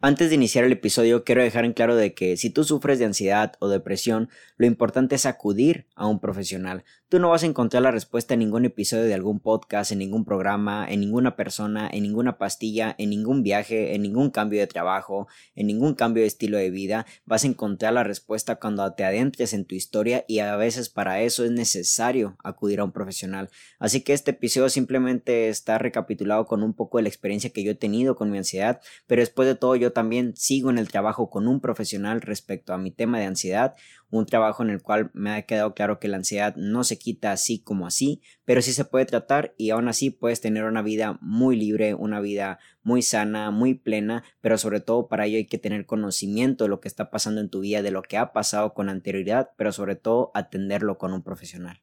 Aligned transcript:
Antes 0.00 0.28
de 0.28 0.36
iniciar 0.36 0.64
el 0.64 0.70
episodio 0.70 1.24
quiero 1.24 1.42
dejar 1.42 1.64
en 1.64 1.72
claro 1.72 1.96
de 1.96 2.14
que 2.14 2.36
si 2.36 2.50
tú 2.50 2.62
sufres 2.62 3.00
de 3.00 3.04
ansiedad 3.04 3.54
o 3.58 3.66
depresión, 3.68 4.28
lo 4.56 4.64
importante 4.64 5.16
es 5.16 5.26
acudir 5.26 5.86
a 5.96 6.06
un 6.06 6.20
profesional. 6.20 6.84
Tú 7.08 7.18
no 7.18 7.30
vas 7.30 7.42
a 7.42 7.46
encontrar 7.46 7.82
la 7.82 7.90
respuesta 7.90 8.34
en 8.34 8.40
ningún 8.40 8.64
episodio 8.64 9.04
de 9.04 9.14
algún 9.14 9.40
podcast, 9.40 9.90
en 9.90 9.98
ningún 9.98 10.24
programa, 10.24 10.86
en 10.88 11.00
ninguna 11.00 11.34
persona, 11.36 11.88
en 11.90 12.02
ninguna 12.02 12.38
pastilla, 12.38 12.94
en 12.98 13.10
ningún 13.10 13.42
viaje, 13.42 13.94
en 13.94 14.02
ningún 14.02 14.30
cambio 14.30 14.60
de 14.60 14.66
trabajo, 14.68 15.26
en 15.56 15.66
ningún 15.66 15.94
cambio 15.94 16.22
de 16.22 16.26
estilo 16.28 16.58
de 16.58 16.70
vida. 16.70 17.06
Vas 17.24 17.42
a 17.42 17.48
encontrar 17.48 17.94
la 17.94 18.04
respuesta 18.04 18.56
cuando 18.56 18.92
te 18.92 19.04
adentres 19.04 19.52
en 19.52 19.64
tu 19.64 19.74
historia 19.74 20.24
y 20.28 20.40
a 20.40 20.54
veces 20.56 20.90
para 20.90 21.22
eso 21.22 21.44
es 21.44 21.50
necesario 21.50 22.36
acudir 22.44 22.78
a 22.80 22.84
un 22.84 22.92
profesional. 22.92 23.48
Así 23.80 24.02
que 24.02 24.12
este 24.12 24.30
episodio 24.32 24.68
simplemente 24.68 25.48
está 25.48 25.78
recapitulado 25.78 26.46
con 26.46 26.62
un 26.62 26.74
poco 26.74 26.98
de 26.98 27.04
la 27.04 27.08
experiencia 27.08 27.50
que 27.50 27.64
yo 27.64 27.72
he 27.72 27.74
tenido 27.74 28.16
con 28.16 28.30
mi 28.30 28.38
ansiedad, 28.38 28.80
pero 29.06 29.22
después 29.22 29.48
de 29.48 29.54
todo 29.54 29.74
yo 29.76 29.87
también 29.92 30.36
sigo 30.36 30.70
en 30.70 30.78
el 30.78 30.88
trabajo 30.88 31.30
con 31.30 31.48
un 31.48 31.60
profesional 31.60 32.20
respecto 32.20 32.72
a 32.72 32.78
mi 32.78 32.90
tema 32.90 33.18
de 33.18 33.26
ansiedad, 33.26 33.74
un 34.10 34.26
trabajo 34.26 34.62
en 34.62 34.70
el 34.70 34.82
cual 34.82 35.10
me 35.14 35.32
ha 35.32 35.42
quedado 35.42 35.74
claro 35.74 35.98
que 35.98 36.08
la 36.08 36.16
ansiedad 36.16 36.54
no 36.56 36.84
se 36.84 36.98
quita 36.98 37.32
así 37.32 37.60
como 37.60 37.86
así, 37.86 38.22
pero 38.44 38.62
sí 38.62 38.72
se 38.72 38.84
puede 38.84 39.06
tratar 39.06 39.54
y 39.56 39.70
aún 39.70 39.88
así 39.88 40.10
puedes 40.10 40.40
tener 40.40 40.64
una 40.64 40.82
vida 40.82 41.18
muy 41.20 41.56
libre, 41.56 41.94
una 41.94 42.20
vida 42.20 42.58
muy 42.82 43.02
sana, 43.02 43.50
muy 43.50 43.74
plena, 43.74 44.24
pero 44.40 44.58
sobre 44.58 44.80
todo 44.80 45.08
para 45.08 45.26
ello 45.26 45.36
hay 45.36 45.46
que 45.46 45.58
tener 45.58 45.86
conocimiento 45.86 46.64
de 46.64 46.70
lo 46.70 46.80
que 46.80 46.88
está 46.88 47.10
pasando 47.10 47.40
en 47.40 47.50
tu 47.50 47.60
vida, 47.60 47.82
de 47.82 47.90
lo 47.90 48.02
que 48.02 48.16
ha 48.16 48.32
pasado 48.32 48.74
con 48.74 48.88
anterioridad, 48.88 49.50
pero 49.56 49.72
sobre 49.72 49.96
todo 49.96 50.30
atenderlo 50.34 50.98
con 50.98 51.12
un 51.12 51.22
profesional. 51.22 51.82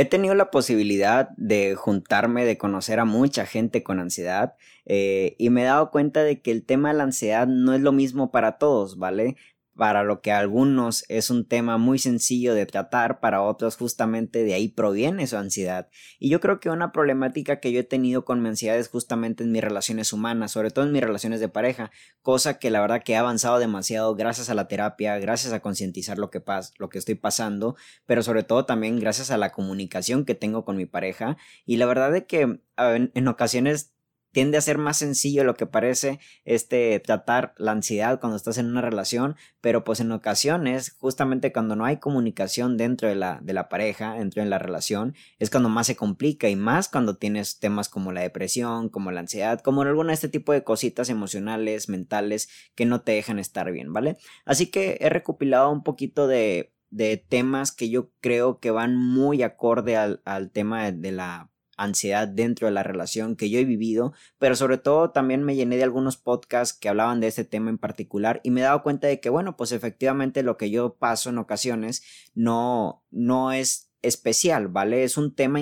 He 0.00 0.04
tenido 0.04 0.34
la 0.34 0.50
posibilidad 0.50 1.30
de 1.36 1.74
juntarme, 1.74 2.44
de 2.44 2.56
conocer 2.56 3.00
a 3.00 3.04
mucha 3.04 3.46
gente 3.46 3.82
con 3.82 3.98
ansiedad 3.98 4.54
eh, 4.86 5.34
y 5.38 5.50
me 5.50 5.62
he 5.62 5.64
dado 5.64 5.90
cuenta 5.90 6.22
de 6.22 6.40
que 6.40 6.52
el 6.52 6.64
tema 6.64 6.90
de 6.90 6.98
la 6.98 7.04
ansiedad 7.04 7.48
no 7.48 7.74
es 7.74 7.80
lo 7.80 7.90
mismo 7.90 8.30
para 8.30 8.58
todos, 8.58 8.96
¿vale? 8.96 9.36
Para 9.78 10.02
lo 10.02 10.22
que 10.22 10.32
algunos 10.32 11.04
es 11.08 11.30
un 11.30 11.46
tema 11.46 11.78
muy 11.78 12.00
sencillo 12.00 12.52
de 12.52 12.66
tratar, 12.66 13.20
para 13.20 13.42
otros 13.42 13.76
justamente 13.76 14.42
de 14.42 14.52
ahí 14.52 14.66
proviene 14.66 15.28
su 15.28 15.36
ansiedad. 15.36 15.88
Y 16.18 16.30
yo 16.30 16.40
creo 16.40 16.58
que 16.58 16.68
una 16.68 16.90
problemática 16.90 17.60
que 17.60 17.70
yo 17.70 17.78
he 17.78 17.84
tenido 17.84 18.24
con 18.24 18.42
mi 18.42 18.48
ansiedad 18.48 18.76
es 18.76 18.88
justamente 18.88 19.44
en 19.44 19.52
mis 19.52 19.62
relaciones 19.62 20.12
humanas, 20.12 20.50
sobre 20.50 20.72
todo 20.72 20.84
en 20.84 20.90
mis 20.90 21.04
relaciones 21.04 21.38
de 21.38 21.48
pareja, 21.48 21.92
cosa 22.22 22.58
que 22.58 22.72
la 22.72 22.80
verdad 22.80 23.04
que 23.04 23.12
he 23.12 23.16
avanzado 23.16 23.60
demasiado 23.60 24.16
gracias 24.16 24.50
a 24.50 24.54
la 24.54 24.66
terapia, 24.66 25.16
gracias 25.18 25.52
a 25.52 25.60
concientizar 25.60 26.18
lo 26.18 26.28
que 26.28 26.42
lo 26.78 26.88
que 26.88 26.98
estoy 26.98 27.14
pasando, 27.14 27.76
pero 28.04 28.24
sobre 28.24 28.42
todo 28.42 28.64
también 28.64 28.98
gracias 28.98 29.30
a 29.30 29.36
la 29.36 29.52
comunicación 29.52 30.24
que 30.24 30.34
tengo 30.34 30.64
con 30.64 30.76
mi 30.76 30.86
pareja 30.86 31.36
y 31.64 31.76
la 31.76 31.86
verdad 31.86 32.16
es 32.16 32.24
que 32.24 32.58
en 32.76 33.28
ocasiones 33.28 33.92
tiende 34.32 34.58
a 34.58 34.62
ser 34.62 34.78
más 34.78 34.98
sencillo 34.98 35.44
lo 35.44 35.54
que 35.54 35.66
parece 35.66 36.20
este 36.44 37.00
tratar 37.00 37.54
la 37.56 37.72
ansiedad 37.72 38.20
cuando 38.20 38.36
estás 38.36 38.58
en 38.58 38.66
una 38.66 38.80
relación, 38.80 39.36
pero 39.60 39.84
pues 39.84 40.00
en 40.00 40.12
ocasiones, 40.12 40.96
justamente 40.98 41.52
cuando 41.52 41.76
no 41.76 41.84
hay 41.84 41.98
comunicación 41.98 42.76
dentro 42.76 43.08
de 43.08 43.14
la, 43.14 43.40
de 43.42 43.52
la 43.52 43.68
pareja, 43.68 44.14
dentro 44.14 44.42
de 44.42 44.48
la 44.48 44.58
relación, 44.58 45.14
es 45.38 45.50
cuando 45.50 45.68
más 45.68 45.86
se 45.86 45.96
complica 45.96 46.48
y 46.48 46.56
más 46.56 46.88
cuando 46.88 47.16
tienes 47.16 47.58
temas 47.58 47.88
como 47.88 48.12
la 48.12 48.20
depresión, 48.20 48.88
como 48.88 49.10
la 49.10 49.20
ansiedad, 49.20 49.60
como 49.60 49.82
alguna 49.82 50.08
de 50.08 50.14
este 50.14 50.28
tipo 50.28 50.52
de 50.52 50.64
cositas 50.64 51.08
emocionales, 51.08 51.88
mentales 51.88 52.48
que 52.74 52.86
no 52.86 53.02
te 53.02 53.12
dejan 53.12 53.38
estar 53.38 53.70
bien, 53.72 53.92
¿vale? 53.92 54.16
Así 54.44 54.66
que 54.70 54.98
he 55.00 55.08
recopilado 55.08 55.70
un 55.70 55.82
poquito 55.82 56.26
de, 56.26 56.72
de 56.90 57.16
temas 57.16 57.72
que 57.72 57.90
yo 57.90 58.10
creo 58.20 58.58
que 58.60 58.70
van 58.70 58.96
muy 58.96 59.42
acorde 59.42 59.96
al, 59.96 60.22
al 60.24 60.50
tema 60.50 60.90
de 60.90 61.12
la 61.12 61.50
ansiedad 61.78 62.28
dentro 62.28 62.66
de 62.66 62.72
la 62.72 62.82
relación 62.82 63.36
que 63.36 63.48
yo 63.48 63.58
he 63.58 63.64
vivido, 63.64 64.12
pero 64.38 64.54
sobre 64.56 64.76
todo 64.76 65.10
también 65.10 65.42
me 65.42 65.56
llené 65.56 65.76
de 65.76 65.84
algunos 65.84 66.18
podcasts 66.18 66.78
que 66.78 66.88
hablaban 66.88 67.20
de 67.20 67.28
este 67.28 67.44
tema 67.44 67.70
en 67.70 67.78
particular 67.78 68.40
y 68.44 68.50
me 68.50 68.60
he 68.60 68.64
dado 68.64 68.82
cuenta 68.82 69.06
de 69.06 69.20
que, 69.20 69.30
bueno, 69.30 69.56
pues 69.56 69.72
efectivamente 69.72 70.42
lo 70.42 70.56
que 70.56 70.70
yo 70.70 70.94
paso 70.94 71.30
en 71.30 71.38
ocasiones 71.38 72.02
no, 72.34 73.02
no 73.10 73.52
es 73.52 73.90
especial, 74.02 74.68
¿vale? 74.68 75.04
Es 75.04 75.16
un 75.16 75.34
tema 75.34 75.60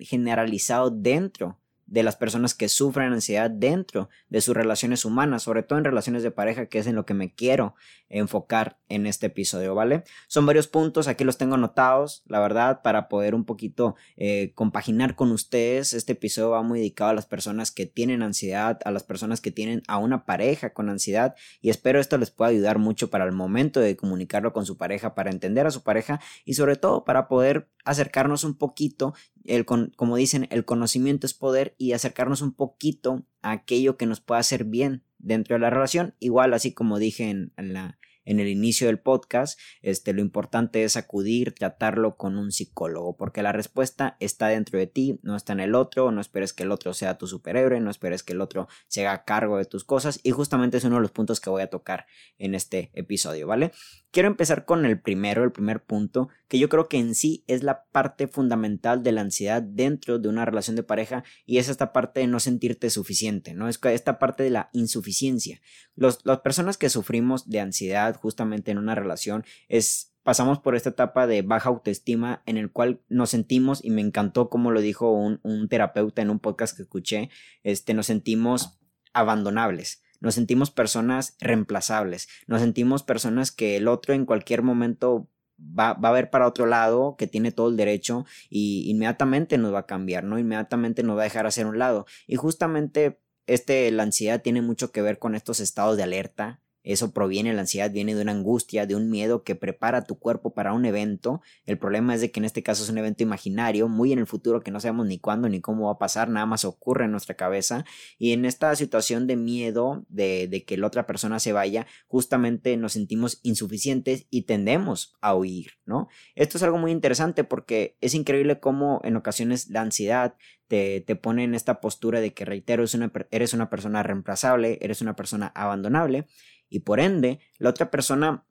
generalizado 0.00 0.90
dentro 0.90 1.58
de 1.94 2.02
las 2.02 2.16
personas 2.16 2.54
que 2.54 2.68
sufren 2.68 3.12
ansiedad 3.12 3.48
dentro 3.48 4.08
de 4.28 4.40
sus 4.40 4.52
relaciones 4.52 5.04
humanas, 5.04 5.44
sobre 5.44 5.62
todo 5.62 5.78
en 5.78 5.84
relaciones 5.84 6.24
de 6.24 6.32
pareja, 6.32 6.66
que 6.66 6.80
es 6.80 6.88
en 6.88 6.96
lo 6.96 7.06
que 7.06 7.14
me 7.14 7.32
quiero 7.32 7.76
enfocar 8.08 8.78
en 8.88 9.06
este 9.06 9.26
episodio, 9.26 9.76
¿vale? 9.76 10.02
Son 10.26 10.44
varios 10.44 10.66
puntos, 10.66 11.06
aquí 11.06 11.22
los 11.22 11.38
tengo 11.38 11.54
anotados, 11.54 12.24
la 12.26 12.40
verdad, 12.40 12.82
para 12.82 13.08
poder 13.08 13.36
un 13.36 13.44
poquito 13.44 13.94
eh, 14.16 14.50
compaginar 14.56 15.14
con 15.14 15.30
ustedes. 15.30 15.94
Este 15.94 16.14
episodio 16.14 16.50
va 16.50 16.62
muy 16.62 16.80
dedicado 16.80 17.10
a 17.10 17.14
las 17.14 17.26
personas 17.26 17.70
que 17.70 17.86
tienen 17.86 18.22
ansiedad, 18.22 18.80
a 18.84 18.90
las 18.90 19.04
personas 19.04 19.40
que 19.40 19.52
tienen 19.52 19.84
a 19.86 19.98
una 19.98 20.26
pareja 20.26 20.72
con 20.72 20.88
ansiedad 20.88 21.36
y 21.60 21.70
espero 21.70 22.00
esto 22.00 22.18
les 22.18 22.32
pueda 22.32 22.50
ayudar 22.50 22.80
mucho 22.80 23.08
para 23.08 23.24
el 23.24 23.32
momento 23.32 23.78
de 23.78 23.96
comunicarlo 23.96 24.52
con 24.52 24.66
su 24.66 24.76
pareja, 24.76 25.14
para 25.14 25.30
entender 25.30 25.64
a 25.68 25.70
su 25.70 25.84
pareja 25.84 26.20
y 26.44 26.54
sobre 26.54 26.74
todo 26.74 27.04
para 27.04 27.28
poder 27.28 27.68
acercarnos 27.84 28.44
un 28.44 28.54
poquito, 28.54 29.14
el, 29.44 29.64
como 29.64 30.16
dicen, 30.16 30.46
el 30.50 30.64
conocimiento 30.64 31.26
es 31.26 31.34
poder 31.34 31.74
y 31.78 31.92
acercarnos 31.92 32.42
un 32.42 32.52
poquito 32.52 33.24
a 33.42 33.52
aquello 33.52 33.96
que 33.96 34.06
nos 34.06 34.20
pueda 34.20 34.40
hacer 34.40 34.64
bien 34.64 35.04
dentro 35.18 35.54
de 35.54 35.60
la 35.60 35.70
relación, 35.70 36.14
igual 36.18 36.54
así 36.54 36.72
como 36.72 36.98
dije 36.98 37.30
en, 37.30 37.52
la, 37.56 37.98
en 38.24 38.40
el 38.40 38.48
inicio 38.48 38.86
del 38.86 38.98
podcast, 38.98 39.58
este, 39.82 40.12
lo 40.12 40.20
importante 40.20 40.84
es 40.84 40.96
acudir, 40.96 41.52
tratarlo 41.54 42.16
con 42.16 42.36
un 42.36 42.52
psicólogo, 42.52 43.16
porque 43.16 43.42
la 43.42 43.52
respuesta 43.52 44.16
está 44.20 44.48
dentro 44.48 44.78
de 44.78 44.86
ti, 44.86 45.18
no 45.22 45.36
está 45.36 45.52
en 45.52 45.60
el 45.60 45.74
otro, 45.74 46.10
no 46.10 46.20
esperes 46.20 46.52
que 46.52 46.62
el 46.62 46.72
otro 46.72 46.94
sea 46.94 47.18
tu 47.18 47.26
superhéroe, 47.26 47.80
no 47.80 47.90
esperes 47.90 48.22
que 48.22 48.32
el 48.32 48.40
otro 48.40 48.68
se 48.88 49.06
haga 49.06 49.24
cargo 49.24 49.58
de 49.58 49.64
tus 49.64 49.84
cosas, 49.84 50.20
y 50.22 50.30
justamente 50.30 50.78
es 50.78 50.84
uno 50.84 50.96
de 50.96 51.02
los 51.02 51.12
puntos 51.12 51.40
que 51.40 51.50
voy 51.50 51.62
a 51.62 51.70
tocar 51.70 52.06
en 52.38 52.54
este 52.54 52.90
episodio, 52.94 53.46
¿vale? 53.46 53.72
Quiero 54.10 54.28
empezar 54.28 54.64
con 54.64 54.84
el 54.86 55.00
primero, 55.00 55.42
el 55.42 55.52
primer 55.52 55.82
punto, 55.82 56.28
que 56.48 56.58
yo 56.58 56.68
creo 56.68 56.88
que 56.88 56.98
en 56.98 57.16
sí 57.16 57.42
es 57.48 57.64
la 57.64 57.84
parte 57.86 58.28
fundamental 58.28 59.02
de 59.02 59.10
la 59.12 59.22
ansiedad 59.22 59.60
dentro 59.60 60.20
de 60.20 60.28
una 60.28 60.44
relación 60.44 60.76
de 60.76 60.84
pareja 60.84 61.24
y 61.46 61.58
es 61.58 61.68
esta 61.68 61.92
parte 61.92 62.20
de 62.20 62.28
no 62.28 62.38
sentirte 62.38 62.90
suficiente, 62.90 63.54
¿no? 63.54 63.68
Es 63.68 63.80
esta 63.82 64.18
parte 64.18 64.44
de 64.44 64.50
la 64.50 64.70
insuficiencia. 64.72 65.60
las 65.96 66.18
personas 66.44 66.78
que 66.78 66.90
sufrimos 66.90 67.48
de 67.48 67.60
ansiedad 67.60 68.13
justamente 68.16 68.70
en 68.70 68.78
una 68.78 68.94
relación 68.94 69.44
es 69.68 70.12
pasamos 70.22 70.58
por 70.58 70.74
esta 70.74 70.90
etapa 70.90 71.26
de 71.26 71.42
baja 71.42 71.68
autoestima 71.68 72.42
en 72.46 72.56
el 72.56 72.72
cual 72.72 73.00
nos 73.08 73.30
sentimos, 73.30 73.84
y 73.84 73.90
me 73.90 74.00
encantó 74.00 74.48
como 74.48 74.70
lo 74.70 74.80
dijo 74.80 75.10
un, 75.10 75.38
un 75.42 75.68
terapeuta 75.68 76.22
en 76.22 76.30
un 76.30 76.38
podcast 76.38 76.74
que 76.74 76.82
escuché, 76.82 77.30
este, 77.62 77.92
nos 77.94 78.06
sentimos 78.06 78.78
abandonables 79.12 80.02
nos 80.20 80.34
sentimos 80.34 80.70
personas 80.70 81.36
reemplazables, 81.38 82.28
nos 82.46 82.62
sentimos 82.62 83.02
personas 83.02 83.52
que 83.52 83.76
el 83.76 83.88
otro 83.88 84.14
en 84.14 84.24
cualquier 84.24 84.62
momento 84.62 85.28
va, 85.58 85.92
va, 85.92 86.08
a 86.08 86.12
ver 86.12 86.30
para 86.30 86.48
otro 86.48 86.64
lado, 86.64 87.16
que 87.16 87.26
tiene 87.26 87.52
todo 87.52 87.68
el 87.68 87.76
derecho 87.76 88.24
y 88.48 88.90
inmediatamente 88.90 89.58
nos 89.58 89.74
va 89.74 89.80
a 89.80 89.86
cambiar, 89.86 90.24
¿no? 90.24 90.38
Inmediatamente 90.38 91.02
nos 91.02 91.18
va 91.18 91.22
a 91.22 91.24
dejar 91.24 91.46
hacer 91.46 91.66
un 91.66 91.78
lado. 91.78 92.06
Y 92.26 92.36
justamente 92.36 93.20
este, 93.46 93.90
la 93.90 94.04
ansiedad 94.04 94.40
tiene 94.40 94.62
mucho 94.62 94.92
que 94.92 95.02
ver 95.02 95.18
con 95.18 95.34
estos 95.34 95.60
estados 95.60 95.96
de 95.96 96.04
alerta, 96.04 96.62
eso 96.84 97.12
proviene, 97.12 97.54
la 97.54 97.62
ansiedad 97.62 97.90
viene 97.90 98.14
de 98.14 98.20
una 98.20 98.32
angustia, 98.32 98.86
de 98.86 98.94
un 98.94 99.08
miedo 99.08 99.42
que 99.42 99.54
prepara 99.54 100.04
tu 100.04 100.18
cuerpo 100.18 100.52
para 100.52 100.74
un 100.74 100.84
evento. 100.84 101.40
El 101.64 101.78
problema 101.78 102.14
es 102.14 102.20
de 102.20 102.30
que 102.30 102.40
en 102.40 102.44
este 102.44 102.62
caso 102.62 102.84
es 102.84 102.90
un 102.90 102.98
evento 102.98 103.22
imaginario, 103.22 103.88
muy 103.88 104.12
en 104.12 104.18
el 104.18 104.26
futuro 104.26 104.60
que 104.60 104.70
no 104.70 104.80
sabemos 104.80 105.06
ni 105.06 105.18
cuándo 105.18 105.48
ni 105.48 105.62
cómo 105.62 105.86
va 105.86 105.92
a 105.92 105.98
pasar, 105.98 106.28
nada 106.28 106.44
más 106.44 106.66
ocurre 106.66 107.06
en 107.06 107.10
nuestra 107.10 107.36
cabeza. 107.36 107.86
Y 108.18 108.32
en 108.32 108.44
esta 108.44 108.76
situación 108.76 109.26
de 109.26 109.36
miedo 109.36 110.04
de, 110.08 110.64
que 110.66 110.76
la 110.76 110.86
otra 110.86 111.06
persona 111.06 111.40
se 111.40 111.54
vaya, 111.54 111.86
justamente 112.06 112.76
nos 112.76 112.92
sentimos 112.92 113.40
insuficientes 113.42 114.26
y 114.28 114.42
tendemos 114.42 115.16
a 115.22 115.34
huir, 115.34 115.78
¿no? 115.86 116.08
Esto 116.34 116.58
es 116.58 116.62
algo 116.62 116.76
muy 116.76 116.92
interesante 116.92 117.44
porque 117.44 117.96
es 118.02 118.12
increíble 118.14 118.60
cómo 118.60 119.00
en 119.04 119.16
ocasiones 119.16 119.70
la 119.70 119.80
ansiedad 119.80 120.34
te, 120.68 121.00
te, 121.00 121.16
pone 121.16 121.44
en 121.44 121.54
esta 121.54 121.80
postura 121.80 122.20
de 122.20 122.34
que, 122.34 122.44
reitero, 122.44 122.84
una, 122.94 123.10
eres 123.30 123.54
una 123.54 123.70
persona 123.70 124.02
reemplazable, 124.02 124.78
eres 124.82 125.00
una 125.00 125.16
persona 125.16 125.46
abandonable 125.54 126.26
y 126.74 126.80
por 126.80 126.98
ende 126.98 127.38
la 127.58 127.70
otra 127.70 127.88
persona 127.88 128.48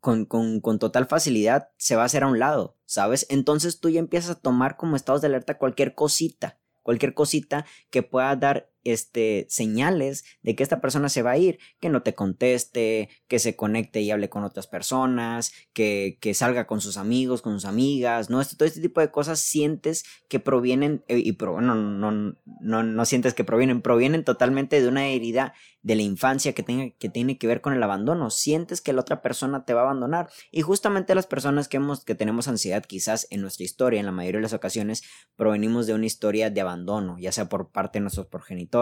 con, 0.00 0.24
con, 0.24 0.60
con, 0.60 0.78
total 0.78 1.04
facilidad 1.04 1.68
se 1.76 1.94
va 1.94 2.02
a 2.02 2.06
hacer 2.06 2.22
a 2.22 2.26
un 2.26 2.38
lado, 2.38 2.78
¿sabes? 2.86 3.26
Entonces 3.28 3.80
tú 3.80 3.90
ya 3.90 4.00
empiezas 4.00 4.30
a 4.30 4.40
tomar 4.40 4.78
como 4.78 4.96
estados 4.96 5.20
de 5.20 5.26
alerta 5.26 5.58
cualquier 5.58 5.94
cosita, 5.94 6.58
cualquier 6.82 7.12
cosita 7.12 7.66
que 7.90 8.02
pueda 8.02 8.34
dar 8.36 8.72
este, 8.84 9.46
señales 9.48 10.24
de 10.42 10.54
que 10.54 10.62
esta 10.62 10.80
persona 10.80 11.08
se 11.08 11.22
va 11.22 11.32
a 11.32 11.38
ir, 11.38 11.58
que 11.80 11.88
no 11.88 12.02
te 12.02 12.14
conteste, 12.14 13.08
que 13.26 13.38
se 13.38 13.56
conecte 13.56 14.00
y 14.00 14.10
hable 14.10 14.28
con 14.28 14.44
otras 14.44 14.66
personas, 14.66 15.52
que, 15.72 16.18
que 16.20 16.34
salga 16.34 16.66
con 16.66 16.80
sus 16.80 16.96
amigos, 16.96 17.42
con 17.42 17.54
sus 17.54 17.64
amigas, 17.64 18.30
¿no? 18.30 18.40
Este, 18.40 18.56
todo 18.56 18.66
este 18.66 18.80
tipo 18.80 19.00
de 19.00 19.10
cosas 19.10 19.40
sientes 19.40 20.04
que 20.28 20.40
provienen, 20.40 21.04
eh, 21.08 21.18
y 21.18 21.36
no, 21.40 21.74
no, 21.74 22.36
no, 22.60 22.82
no 22.82 23.04
sientes 23.04 23.34
que 23.34 23.44
provienen, 23.44 23.82
provienen 23.82 24.24
totalmente 24.24 24.80
de 24.80 24.88
una 24.88 25.08
herida 25.08 25.54
de 25.84 25.96
la 25.96 26.02
infancia 26.02 26.54
que, 26.54 26.62
tenga, 26.62 26.90
que 26.98 27.10
tiene 27.10 27.36
que 27.36 27.46
ver 27.46 27.60
con 27.60 27.74
el 27.74 27.82
abandono. 27.82 28.30
Sientes 28.30 28.80
que 28.80 28.94
la 28.94 29.02
otra 29.02 29.20
persona 29.20 29.66
te 29.66 29.74
va 29.74 29.82
a 29.82 29.84
abandonar. 29.84 30.30
Y 30.50 30.62
justamente 30.62 31.14
las 31.14 31.26
personas 31.26 31.68
que, 31.68 31.76
hemos, 31.76 32.04
que 32.04 32.14
tenemos 32.14 32.48
ansiedad, 32.48 32.82
quizás 32.82 33.26
en 33.30 33.42
nuestra 33.42 33.64
historia, 33.64 34.00
en 34.00 34.06
la 34.06 34.12
mayoría 34.12 34.38
de 34.38 34.44
las 34.44 34.54
ocasiones, 34.54 35.02
provenimos 35.36 35.86
de 35.86 35.92
una 35.92 36.06
historia 36.06 36.48
de 36.48 36.60
abandono, 36.62 37.18
ya 37.18 37.32
sea 37.32 37.50
por 37.50 37.70
parte 37.70 37.98
de 37.98 38.02
nuestros 38.02 38.26
progenitores, 38.26 38.73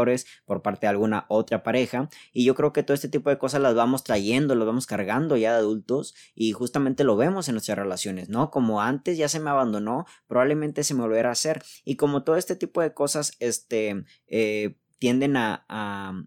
por 0.45 0.63
parte 0.63 0.87
de 0.87 0.91
alguna 0.91 1.27
otra 1.29 1.63
pareja. 1.63 2.09
Y 2.33 2.45
yo 2.45 2.55
creo 2.55 2.73
que 2.73 2.83
todo 2.83 2.95
este 2.95 3.09
tipo 3.09 3.31
de 3.31 3.39
cosas 3.39 3.61
las 3.61 3.75
vamos 3.75 4.05
trayendo, 4.05 4.55
las 4.55 4.67
vamos 4.67 4.87
cargando 4.87 5.37
ya 5.37 5.53
de 5.53 5.59
adultos 5.59 6.15
y 6.35 6.53
justamente 6.53 7.05
lo 7.05 7.17
vemos 7.17 7.49
en 7.49 7.55
nuestras 7.55 7.79
relaciones, 7.79 8.29
¿no? 8.29 8.51
Como 8.51 8.81
antes 8.81 9.19
ya 9.19 9.29
se 9.29 9.41
me 9.41 9.51
abandonó, 9.51 10.07
probablemente 10.27 10.85
se 10.85 10.95
me 10.95 11.03
volverá 11.03 11.29
a 11.29 11.33
hacer. 11.33 11.63
Y 11.85 11.97
como 11.97 12.25
todo 12.25 12.37
este 12.37 12.57
tipo 12.57 12.81
de 12.81 12.95
cosas, 12.95 13.33
este, 13.39 14.05
eh, 14.27 14.77
tienden 14.99 15.37
a, 15.37 15.65
a 15.69 16.25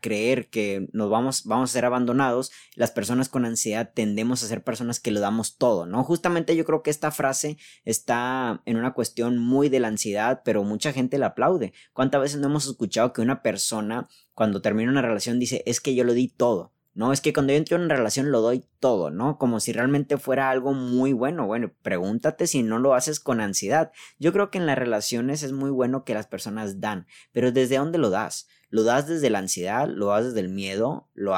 creer 0.00 0.48
que 0.48 0.88
nos 0.92 1.10
vamos, 1.10 1.44
vamos 1.44 1.70
a 1.70 1.72
ser 1.72 1.84
abandonados, 1.84 2.52
las 2.74 2.90
personas 2.90 3.28
con 3.28 3.44
ansiedad 3.44 3.90
tendemos 3.94 4.42
a 4.42 4.46
ser 4.46 4.62
personas 4.62 5.00
que 5.00 5.10
lo 5.10 5.20
damos 5.20 5.56
todo, 5.56 5.86
¿no? 5.86 6.04
Justamente 6.04 6.56
yo 6.56 6.64
creo 6.64 6.82
que 6.82 6.90
esta 6.90 7.10
frase 7.10 7.56
está 7.84 8.62
en 8.66 8.76
una 8.76 8.92
cuestión 8.92 9.38
muy 9.38 9.68
de 9.68 9.80
la 9.80 9.88
ansiedad, 9.88 10.42
pero 10.44 10.64
mucha 10.64 10.92
gente 10.92 11.18
la 11.18 11.28
aplaude. 11.28 11.72
¿Cuántas 11.92 12.20
veces 12.20 12.40
no 12.40 12.48
hemos 12.48 12.66
escuchado 12.66 13.12
que 13.12 13.22
una 13.22 13.42
persona 13.42 14.08
cuando 14.34 14.60
termina 14.60 14.90
una 14.90 15.02
relación 15.02 15.38
dice, 15.38 15.62
es 15.66 15.80
que 15.80 15.94
yo 15.94 16.04
lo 16.04 16.12
di 16.12 16.28
todo? 16.28 16.72
No, 16.98 17.12
es 17.12 17.20
que 17.20 17.32
cuando 17.32 17.52
yo 17.52 17.58
entro 17.58 17.76
en 17.76 17.84
una 17.84 17.94
relación 17.94 18.32
lo 18.32 18.40
doy 18.40 18.64
todo, 18.80 19.12
¿no? 19.12 19.38
Como 19.38 19.60
si 19.60 19.72
realmente 19.72 20.18
fuera 20.18 20.50
algo 20.50 20.72
muy 20.72 21.12
bueno. 21.12 21.46
Bueno, 21.46 21.70
pregúntate 21.82 22.48
si 22.48 22.64
no 22.64 22.80
lo 22.80 22.94
haces 22.94 23.20
con 23.20 23.40
ansiedad. 23.40 23.92
Yo 24.18 24.32
creo 24.32 24.50
que 24.50 24.58
en 24.58 24.66
las 24.66 24.76
relaciones 24.76 25.44
es 25.44 25.52
muy 25.52 25.70
bueno 25.70 26.02
que 26.02 26.14
las 26.14 26.26
personas 26.26 26.80
dan, 26.80 27.06
pero 27.30 27.52
¿desde 27.52 27.76
dónde 27.76 27.98
lo 27.98 28.10
das? 28.10 28.48
Lo 28.70 28.82
das 28.84 29.06
desde 29.08 29.30
la 29.30 29.38
ansiedad, 29.38 29.88
lo 29.88 30.06
das 30.06 30.26
desde 30.26 30.40
el 30.40 30.48
miedo, 30.48 31.08
lo, 31.14 31.34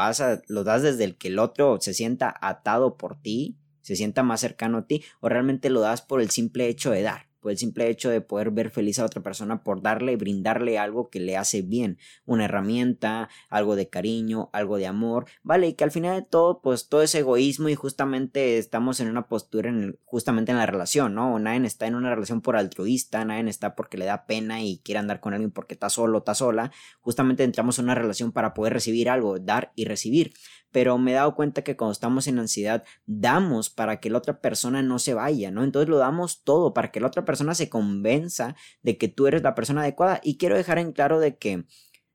lo 0.49 0.65
das 0.65 0.82
desde 0.82 1.05
el 1.05 1.17
que 1.17 1.29
el 1.29 1.38
otro 1.38 1.79
se 1.81 1.94
sienta 1.94 2.35
atado 2.41 2.97
por 2.97 3.21
ti, 3.21 3.59
se 3.82 3.97
sienta 3.97 4.23
más 4.23 4.41
cercano 4.41 4.79
a 4.79 4.87
ti, 4.87 5.03
o 5.21 5.29
realmente 5.29 5.71
lo 5.71 5.81
das 5.81 6.03
por 6.03 6.21
el 6.21 6.31
simple 6.31 6.67
hecho 6.67 6.91
de 6.91 7.03
dar 7.03 7.30
por 7.41 7.51
el 7.51 7.59
simple 7.59 7.89
hecho 7.89 8.11
de 8.11 8.21
poder 8.21 8.51
ver 8.51 8.71
feliz 8.71 8.99
a 8.99 9.05
otra 9.05 9.23
persona 9.23 9.63
por 9.63 9.83
darle 9.83 10.13
y 10.13 10.17
brindarle 10.17 10.79
algo 10.79 11.11
que 11.11 11.21
le 11.21 11.37
hace 11.37 11.63
bien, 11.63 11.99
una 12.27 12.45
herramienta, 12.45 13.29
algo 13.49 13.77
de 13.77 13.89
cariño, 13.89 14.51
algo 14.53 14.77
de 14.77 14.87
amor, 14.87 15.27
vale, 15.43 15.69
y 15.69 15.73
que 15.75 15.85
al 15.85 15.91
final 15.91 16.21
de 16.21 16.27
todo, 16.27 16.61
pues 16.61 16.89
todo 16.89 17.03
es 17.03 17.15
egoísmo 17.15 17.69
y 17.69 17.75
justamente 17.75 18.59
estamos 18.59 19.01
en 19.01 19.09
una 19.09 19.29
postura 19.29 19.71
en 19.71 19.99
justamente 20.05 20.53
en 20.53 20.59
la 20.59 20.67
relación, 20.67 21.15
¿no? 21.15 21.39
Nadie 21.39 21.67
está 21.67 21.87
en 21.87 21.95
una 21.95 22.15
relación 22.15 22.41
por 22.41 22.57
altruista, 22.57 23.25
nadie 23.25 23.49
está 23.49 23.75
porque 23.75 23.97
le 23.97 24.05
da 24.05 24.27
pena 24.27 24.63
y 24.63 24.79
quiere 24.79 24.99
andar 24.99 25.21
con 25.21 25.33
alguien 25.33 25.51
porque 25.51 25.75
está 25.75 25.89
solo, 25.91 26.19
está 26.19 26.35
sola, 26.35 26.73
justamente 27.01 27.45
entramos 27.45 27.79
en 27.79 27.87
una 27.87 27.95
relación 27.95 28.33
para 28.33 28.55
poder 28.55 28.73
recibir 28.73 29.09
algo, 29.09 29.39
dar 29.39 29.73
y 29.75 29.85
recibir 29.85 30.33
pero 30.73 30.99
me 30.99 31.13
he 31.13 31.15
dado 31.15 31.35
cuenta 31.35 31.63
que 31.63 31.77
cuando 31.77 31.93
estamos 31.93 32.27
en 32.27 32.39
ansiedad 32.39 32.85
damos 33.07 33.71
para 33.71 34.01
que 34.01 34.11
la 34.11 34.19
otra 34.19 34.41
persona 34.41 34.83
no 34.83 34.99
se 34.99 35.15
vaya, 35.15 35.51
¿no? 35.51 35.65
Entonces 35.65 35.89
lo 35.89 35.99
damos 35.99 36.43
todo 36.45 36.75
para 36.75 36.91
que 36.91 37.01
la 37.01 37.09
otra 37.09 37.25
persona 37.25 37.55
se 37.55 37.69
convenza 37.69 38.57
de 38.83 38.99
que 38.99 39.09
tú 39.09 39.27
eres 39.27 39.43
la 39.43 39.55
persona 39.55 39.83
adecuada 39.83 40.21
y 40.23 40.39
quiero 40.39 40.57
dejar 40.57 40.79
en 40.79 40.93
claro 40.93 41.21
de 41.21 41.37
que 41.37 41.65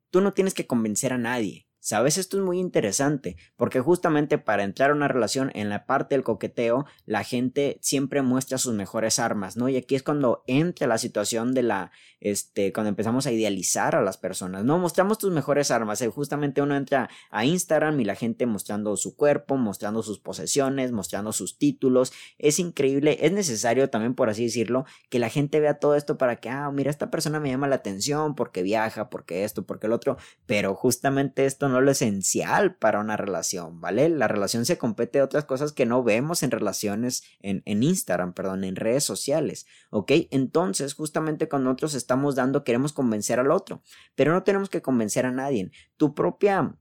tú 0.09 0.21
no 0.21 0.33
tienes 0.33 0.53
que 0.53 0.67
convencer 0.67 1.13
a 1.13 1.17
nadie. 1.17 1.64
¿Sabes? 1.85 2.17
Esto 2.17 2.37
es 2.37 2.43
muy 2.43 2.57
interesante, 2.57 3.37
porque 3.57 3.79
justamente 3.79 4.39
para 4.39 4.63
entrar 4.63 4.89
a 4.89 4.95
una 4.95 5.07
relación 5.07 5.51
en 5.53 5.69
la 5.69 5.85
parte 5.85 6.15
del 6.15 6.23
coqueteo, 6.23 6.87
la 7.05 7.23
gente 7.23 7.77
siempre 7.79 8.23
muestra 8.23 8.57
sus 8.57 8.73
mejores 8.73 9.19
armas, 9.19 9.55
¿no? 9.55 9.69
Y 9.69 9.77
aquí 9.77 9.93
es 9.93 10.01
cuando 10.01 10.43
entra 10.47 10.87
la 10.87 10.97
situación 10.97 11.53
de 11.53 11.61
la, 11.61 11.91
este, 12.19 12.73
cuando 12.73 12.89
empezamos 12.89 13.27
a 13.27 13.31
idealizar 13.31 13.95
a 13.95 14.01
las 14.01 14.17
personas, 14.17 14.63
¿no? 14.63 14.79
Mostramos 14.79 15.19
tus 15.19 15.31
mejores 15.31 15.69
armas, 15.69 16.01
eh, 16.01 16.07
justamente 16.07 16.63
uno 16.63 16.75
entra 16.75 17.07
a 17.29 17.45
Instagram 17.45 17.99
y 17.99 18.05
la 18.05 18.15
gente 18.15 18.47
mostrando 18.47 18.97
su 18.97 19.15
cuerpo, 19.15 19.55
mostrando 19.55 20.01
sus 20.01 20.17
posesiones, 20.17 20.91
mostrando 20.91 21.33
sus 21.33 21.59
títulos, 21.59 22.13
es 22.39 22.57
increíble, 22.57 23.19
es 23.21 23.31
necesario 23.31 23.91
también, 23.91 24.15
por 24.15 24.31
así 24.31 24.45
decirlo, 24.45 24.85
que 25.11 25.19
la 25.19 25.29
gente 25.29 25.59
vea 25.59 25.75
todo 25.77 25.93
esto 25.93 26.17
para 26.17 26.37
que, 26.37 26.49
ah, 26.49 26.71
mira, 26.71 26.89
esta 26.89 27.11
persona 27.11 27.39
me 27.39 27.51
llama 27.51 27.67
la 27.67 27.75
atención 27.75 28.33
porque 28.33 28.63
viaja, 28.63 29.11
porque 29.11 29.43
esto, 29.43 29.67
porque 29.67 29.85
el 29.85 29.93
otro, 29.93 30.17
pero 30.47 30.73
justamente 30.73 31.45
esto 31.45 31.69
no 31.69 31.74
lo 31.81 31.91
esencial 31.91 32.75
para 32.75 32.99
una 32.99 33.17
relación, 33.17 33.81
¿vale? 33.81 34.09
La 34.09 34.27
relación 34.27 34.65
se 34.65 34.77
compete 34.77 35.19
de 35.19 35.23
otras 35.23 35.45
cosas 35.45 35.71
que 35.71 35.85
no 35.85 36.03
vemos 36.03 36.43
en 36.43 36.51
relaciones 36.51 37.23
en, 37.39 37.61
en 37.65 37.83
Instagram, 37.83 38.33
perdón, 38.33 38.63
en 38.63 38.75
redes 38.75 39.03
sociales, 39.03 39.65
¿ok? 39.89 40.11
Entonces, 40.31 40.93
justamente 40.93 41.47
cuando 41.49 41.69
nosotros 41.69 41.93
estamos 41.95 42.35
dando, 42.35 42.63
queremos 42.63 42.93
convencer 42.93 43.39
al 43.39 43.51
otro, 43.51 43.81
pero 44.15 44.33
no 44.33 44.43
tenemos 44.43 44.69
que 44.69 44.81
convencer 44.81 45.25
a 45.25 45.31
nadie. 45.31 45.71
Tu 45.97 46.13
propia 46.13 46.75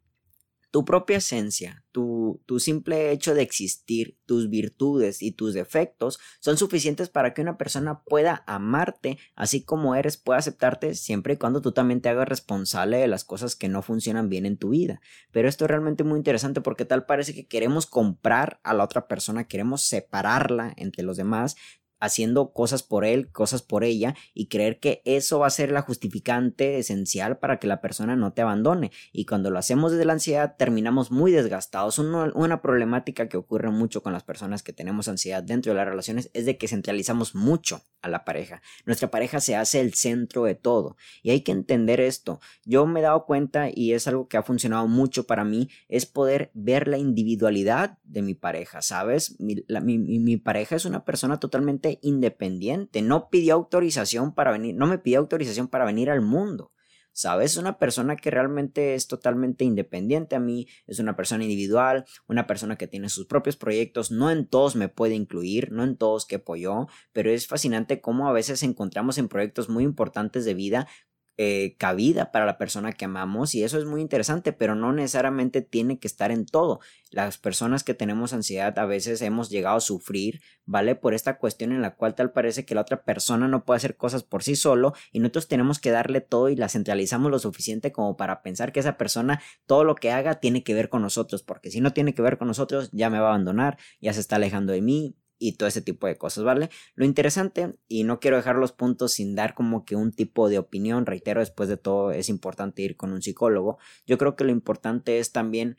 tu 0.74 0.84
propia 0.84 1.18
esencia, 1.18 1.84
tu, 1.92 2.42
tu, 2.46 2.58
simple 2.58 3.12
hecho 3.12 3.32
de 3.32 3.42
existir, 3.42 4.18
tus 4.26 4.50
virtudes 4.50 5.22
y 5.22 5.30
tus 5.30 5.54
defectos 5.54 6.18
son 6.40 6.58
suficientes 6.58 7.08
para 7.08 7.32
que 7.32 7.42
una 7.42 7.56
persona 7.56 8.02
pueda 8.02 8.42
amarte 8.48 9.18
así 9.36 9.62
como 9.62 9.94
eres, 9.94 10.16
pueda 10.16 10.40
aceptarte 10.40 10.96
siempre 10.96 11.34
y 11.34 11.36
cuando 11.36 11.60
tú 11.60 11.70
también 11.70 12.00
te 12.00 12.08
hagas 12.08 12.28
responsable 12.28 12.96
de 12.96 13.06
las 13.06 13.22
cosas 13.22 13.54
que 13.54 13.68
no 13.68 13.82
funcionan 13.82 14.28
bien 14.28 14.46
en 14.46 14.56
tu 14.56 14.70
vida. 14.70 15.00
Pero 15.30 15.48
esto 15.48 15.64
es 15.64 15.70
realmente 15.70 16.02
muy 16.02 16.16
interesante 16.16 16.60
porque 16.60 16.84
tal 16.84 17.06
parece 17.06 17.36
que 17.36 17.46
queremos 17.46 17.86
comprar 17.86 18.58
a 18.64 18.74
la 18.74 18.82
otra 18.82 19.06
persona, 19.06 19.46
queremos 19.46 19.82
separarla 19.82 20.74
entre 20.76 21.04
los 21.04 21.16
demás, 21.16 21.54
haciendo 22.04 22.52
cosas 22.52 22.82
por 22.82 23.04
él, 23.04 23.30
cosas 23.30 23.62
por 23.62 23.84
ella 23.84 24.14
y 24.32 24.46
creer 24.46 24.78
que 24.80 25.02
eso 25.04 25.38
va 25.38 25.46
a 25.46 25.50
ser 25.50 25.72
la 25.72 25.82
justificante 25.82 26.78
esencial 26.78 27.38
para 27.38 27.58
que 27.58 27.66
la 27.66 27.80
persona 27.80 28.16
no 28.16 28.32
te 28.32 28.42
abandone. 28.42 28.90
Y 29.12 29.26
cuando 29.26 29.50
lo 29.50 29.58
hacemos 29.58 29.92
desde 29.92 30.04
la 30.04 30.14
ansiedad 30.14 30.56
terminamos 30.56 31.10
muy 31.10 31.32
desgastados. 31.32 31.98
Una, 31.98 32.32
una 32.34 32.62
problemática 32.62 33.28
que 33.28 33.36
ocurre 33.36 33.70
mucho 33.70 34.02
con 34.02 34.12
las 34.12 34.24
personas 34.24 34.62
que 34.62 34.72
tenemos 34.72 35.08
ansiedad 35.08 35.42
dentro 35.42 35.72
de 35.72 35.78
las 35.78 35.88
relaciones 35.88 36.30
es 36.34 36.46
de 36.46 36.56
que 36.56 36.68
centralizamos 36.68 37.34
mucho 37.34 37.82
a 38.02 38.08
la 38.08 38.24
pareja. 38.24 38.62
Nuestra 38.86 39.10
pareja 39.10 39.40
se 39.40 39.56
hace 39.56 39.80
el 39.80 39.94
centro 39.94 40.44
de 40.44 40.54
todo 40.54 40.96
y 41.22 41.30
hay 41.30 41.40
que 41.40 41.52
entender 41.52 42.00
esto. 42.00 42.40
Yo 42.64 42.86
me 42.86 43.00
he 43.00 43.02
dado 43.02 43.24
cuenta 43.24 43.68
y 43.72 43.92
es 43.92 44.06
algo 44.06 44.28
que 44.28 44.36
ha 44.36 44.42
funcionado 44.42 44.86
mucho 44.88 45.26
para 45.26 45.44
mí 45.44 45.68
es 45.88 46.06
poder 46.06 46.50
ver 46.54 46.88
la 46.88 46.98
individualidad 46.98 47.98
de 48.04 48.22
mi 48.22 48.34
pareja, 48.34 48.82
¿sabes? 48.82 49.38
Mi, 49.40 49.64
mi 49.98 50.36
pareja 50.36 50.76
es 50.76 50.84
una 50.84 51.04
persona 51.04 51.40
totalmente 51.40 51.93
independiente, 52.02 53.02
no 53.02 53.28
pidió 53.30 53.54
autorización 53.54 54.34
para 54.34 54.52
venir, 54.52 54.74
no 54.74 54.86
me 54.86 54.98
pidió 54.98 55.18
autorización 55.18 55.68
para 55.68 55.84
venir 55.84 56.10
al 56.10 56.20
mundo. 56.20 56.72
¿Sabes? 57.16 57.52
Es 57.52 57.58
una 57.58 57.78
persona 57.78 58.16
que 58.16 58.32
realmente 58.32 58.96
es 58.96 59.06
totalmente 59.06 59.62
independiente 59.62 60.34
a 60.34 60.40
mí, 60.40 60.66
es 60.88 60.98
una 60.98 61.14
persona 61.14 61.44
individual, 61.44 62.04
una 62.26 62.48
persona 62.48 62.74
que 62.74 62.88
tiene 62.88 63.08
sus 63.08 63.26
propios 63.26 63.56
proyectos, 63.56 64.10
no 64.10 64.32
en 64.32 64.48
todos 64.48 64.74
me 64.74 64.88
puede 64.88 65.14
incluir, 65.14 65.70
no 65.70 65.84
en 65.84 65.96
todos 65.96 66.26
que 66.26 66.36
apoyó, 66.36 66.88
pero 67.12 67.30
es 67.30 67.46
fascinante 67.46 68.00
cómo 68.00 68.28
a 68.28 68.32
veces 68.32 68.64
encontramos 68.64 69.16
en 69.18 69.28
proyectos 69.28 69.68
muy 69.68 69.84
importantes 69.84 70.44
de 70.44 70.54
vida 70.54 70.88
eh, 71.36 71.74
cabida 71.78 72.30
para 72.30 72.46
la 72.46 72.58
persona 72.58 72.92
que 72.92 73.06
amamos 73.06 73.56
y 73.56 73.64
eso 73.64 73.76
es 73.78 73.84
muy 73.84 74.00
interesante, 74.00 74.52
pero 74.52 74.76
no 74.76 74.92
necesariamente 74.92 75.62
tiene 75.62 75.98
que 75.98 76.06
estar 76.06 76.30
en 76.30 76.46
todo. 76.46 76.78
Las 77.10 77.38
personas 77.38 77.82
que 77.82 77.92
tenemos 77.92 78.32
ansiedad 78.32 78.78
a 78.78 78.86
veces 78.86 79.20
hemos 79.20 79.50
llegado 79.50 79.76
a 79.76 79.80
sufrir, 79.80 80.42
¿vale? 80.64 80.94
Por 80.94 81.12
esta 81.12 81.38
cuestión 81.38 81.72
en 81.72 81.82
la 81.82 81.96
cual 81.96 82.14
tal 82.14 82.32
parece 82.32 82.64
que 82.64 82.76
la 82.76 82.82
otra 82.82 83.02
persona 83.02 83.48
no 83.48 83.64
puede 83.64 83.78
hacer 83.78 83.96
cosas 83.96 84.22
por 84.22 84.44
sí 84.44 84.54
solo 84.54 84.94
y 85.10 85.18
nosotros 85.18 85.48
tenemos 85.48 85.80
que 85.80 85.90
darle 85.90 86.20
todo 86.20 86.50
y 86.50 86.56
la 86.56 86.68
centralizamos 86.68 87.32
lo 87.32 87.40
suficiente 87.40 87.90
como 87.90 88.16
para 88.16 88.42
pensar 88.42 88.72
que 88.72 88.80
esa 88.80 88.96
persona 88.96 89.42
todo 89.66 89.82
lo 89.82 89.96
que 89.96 90.12
haga 90.12 90.40
tiene 90.40 90.62
que 90.62 90.74
ver 90.74 90.88
con 90.88 91.02
nosotros, 91.02 91.42
porque 91.42 91.70
si 91.70 91.80
no 91.80 91.92
tiene 91.92 92.14
que 92.14 92.22
ver 92.22 92.38
con 92.38 92.46
nosotros 92.48 92.90
ya 92.92 93.10
me 93.10 93.18
va 93.18 93.26
a 93.26 93.30
abandonar, 93.30 93.76
ya 94.00 94.12
se 94.12 94.20
está 94.20 94.36
alejando 94.36 94.72
de 94.72 94.82
mí, 94.82 95.16
y 95.38 95.56
todo 95.56 95.68
ese 95.68 95.82
tipo 95.82 96.06
de 96.06 96.16
cosas, 96.16 96.44
¿vale? 96.44 96.70
Lo 96.94 97.04
interesante, 97.04 97.74
y 97.88 98.04
no 98.04 98.20
quiero 98.20 98.36
dejar 98.36 98.56
los 98.56 98.72
puntos 98.72 99.12
sin 99.12 99.34
dar 99.34 99.54
como 99.54 99.84
que 99.84 99.96
un 99.96 100.12
tipo 100.12 100.48
de 100.48 100.58
opinión, 100.58 101.06
reitero, 101.06 101.40
después 101.40 101.68
de 101.68 101.76
todo 101.76 102.12
es 102.12 102.28
importante 102.28 102.82
ir 102.82 102.96
con 102.96 103.12
un 103.12 103.22
psicólogo, 103.22 103.78
yo 104.06 104.18
creo 104.18 104.36
que 104.36 104.44
lo 104.44 104.50
importante 104.50 105.18
es 105.18 105.32
también, 105.32 105.76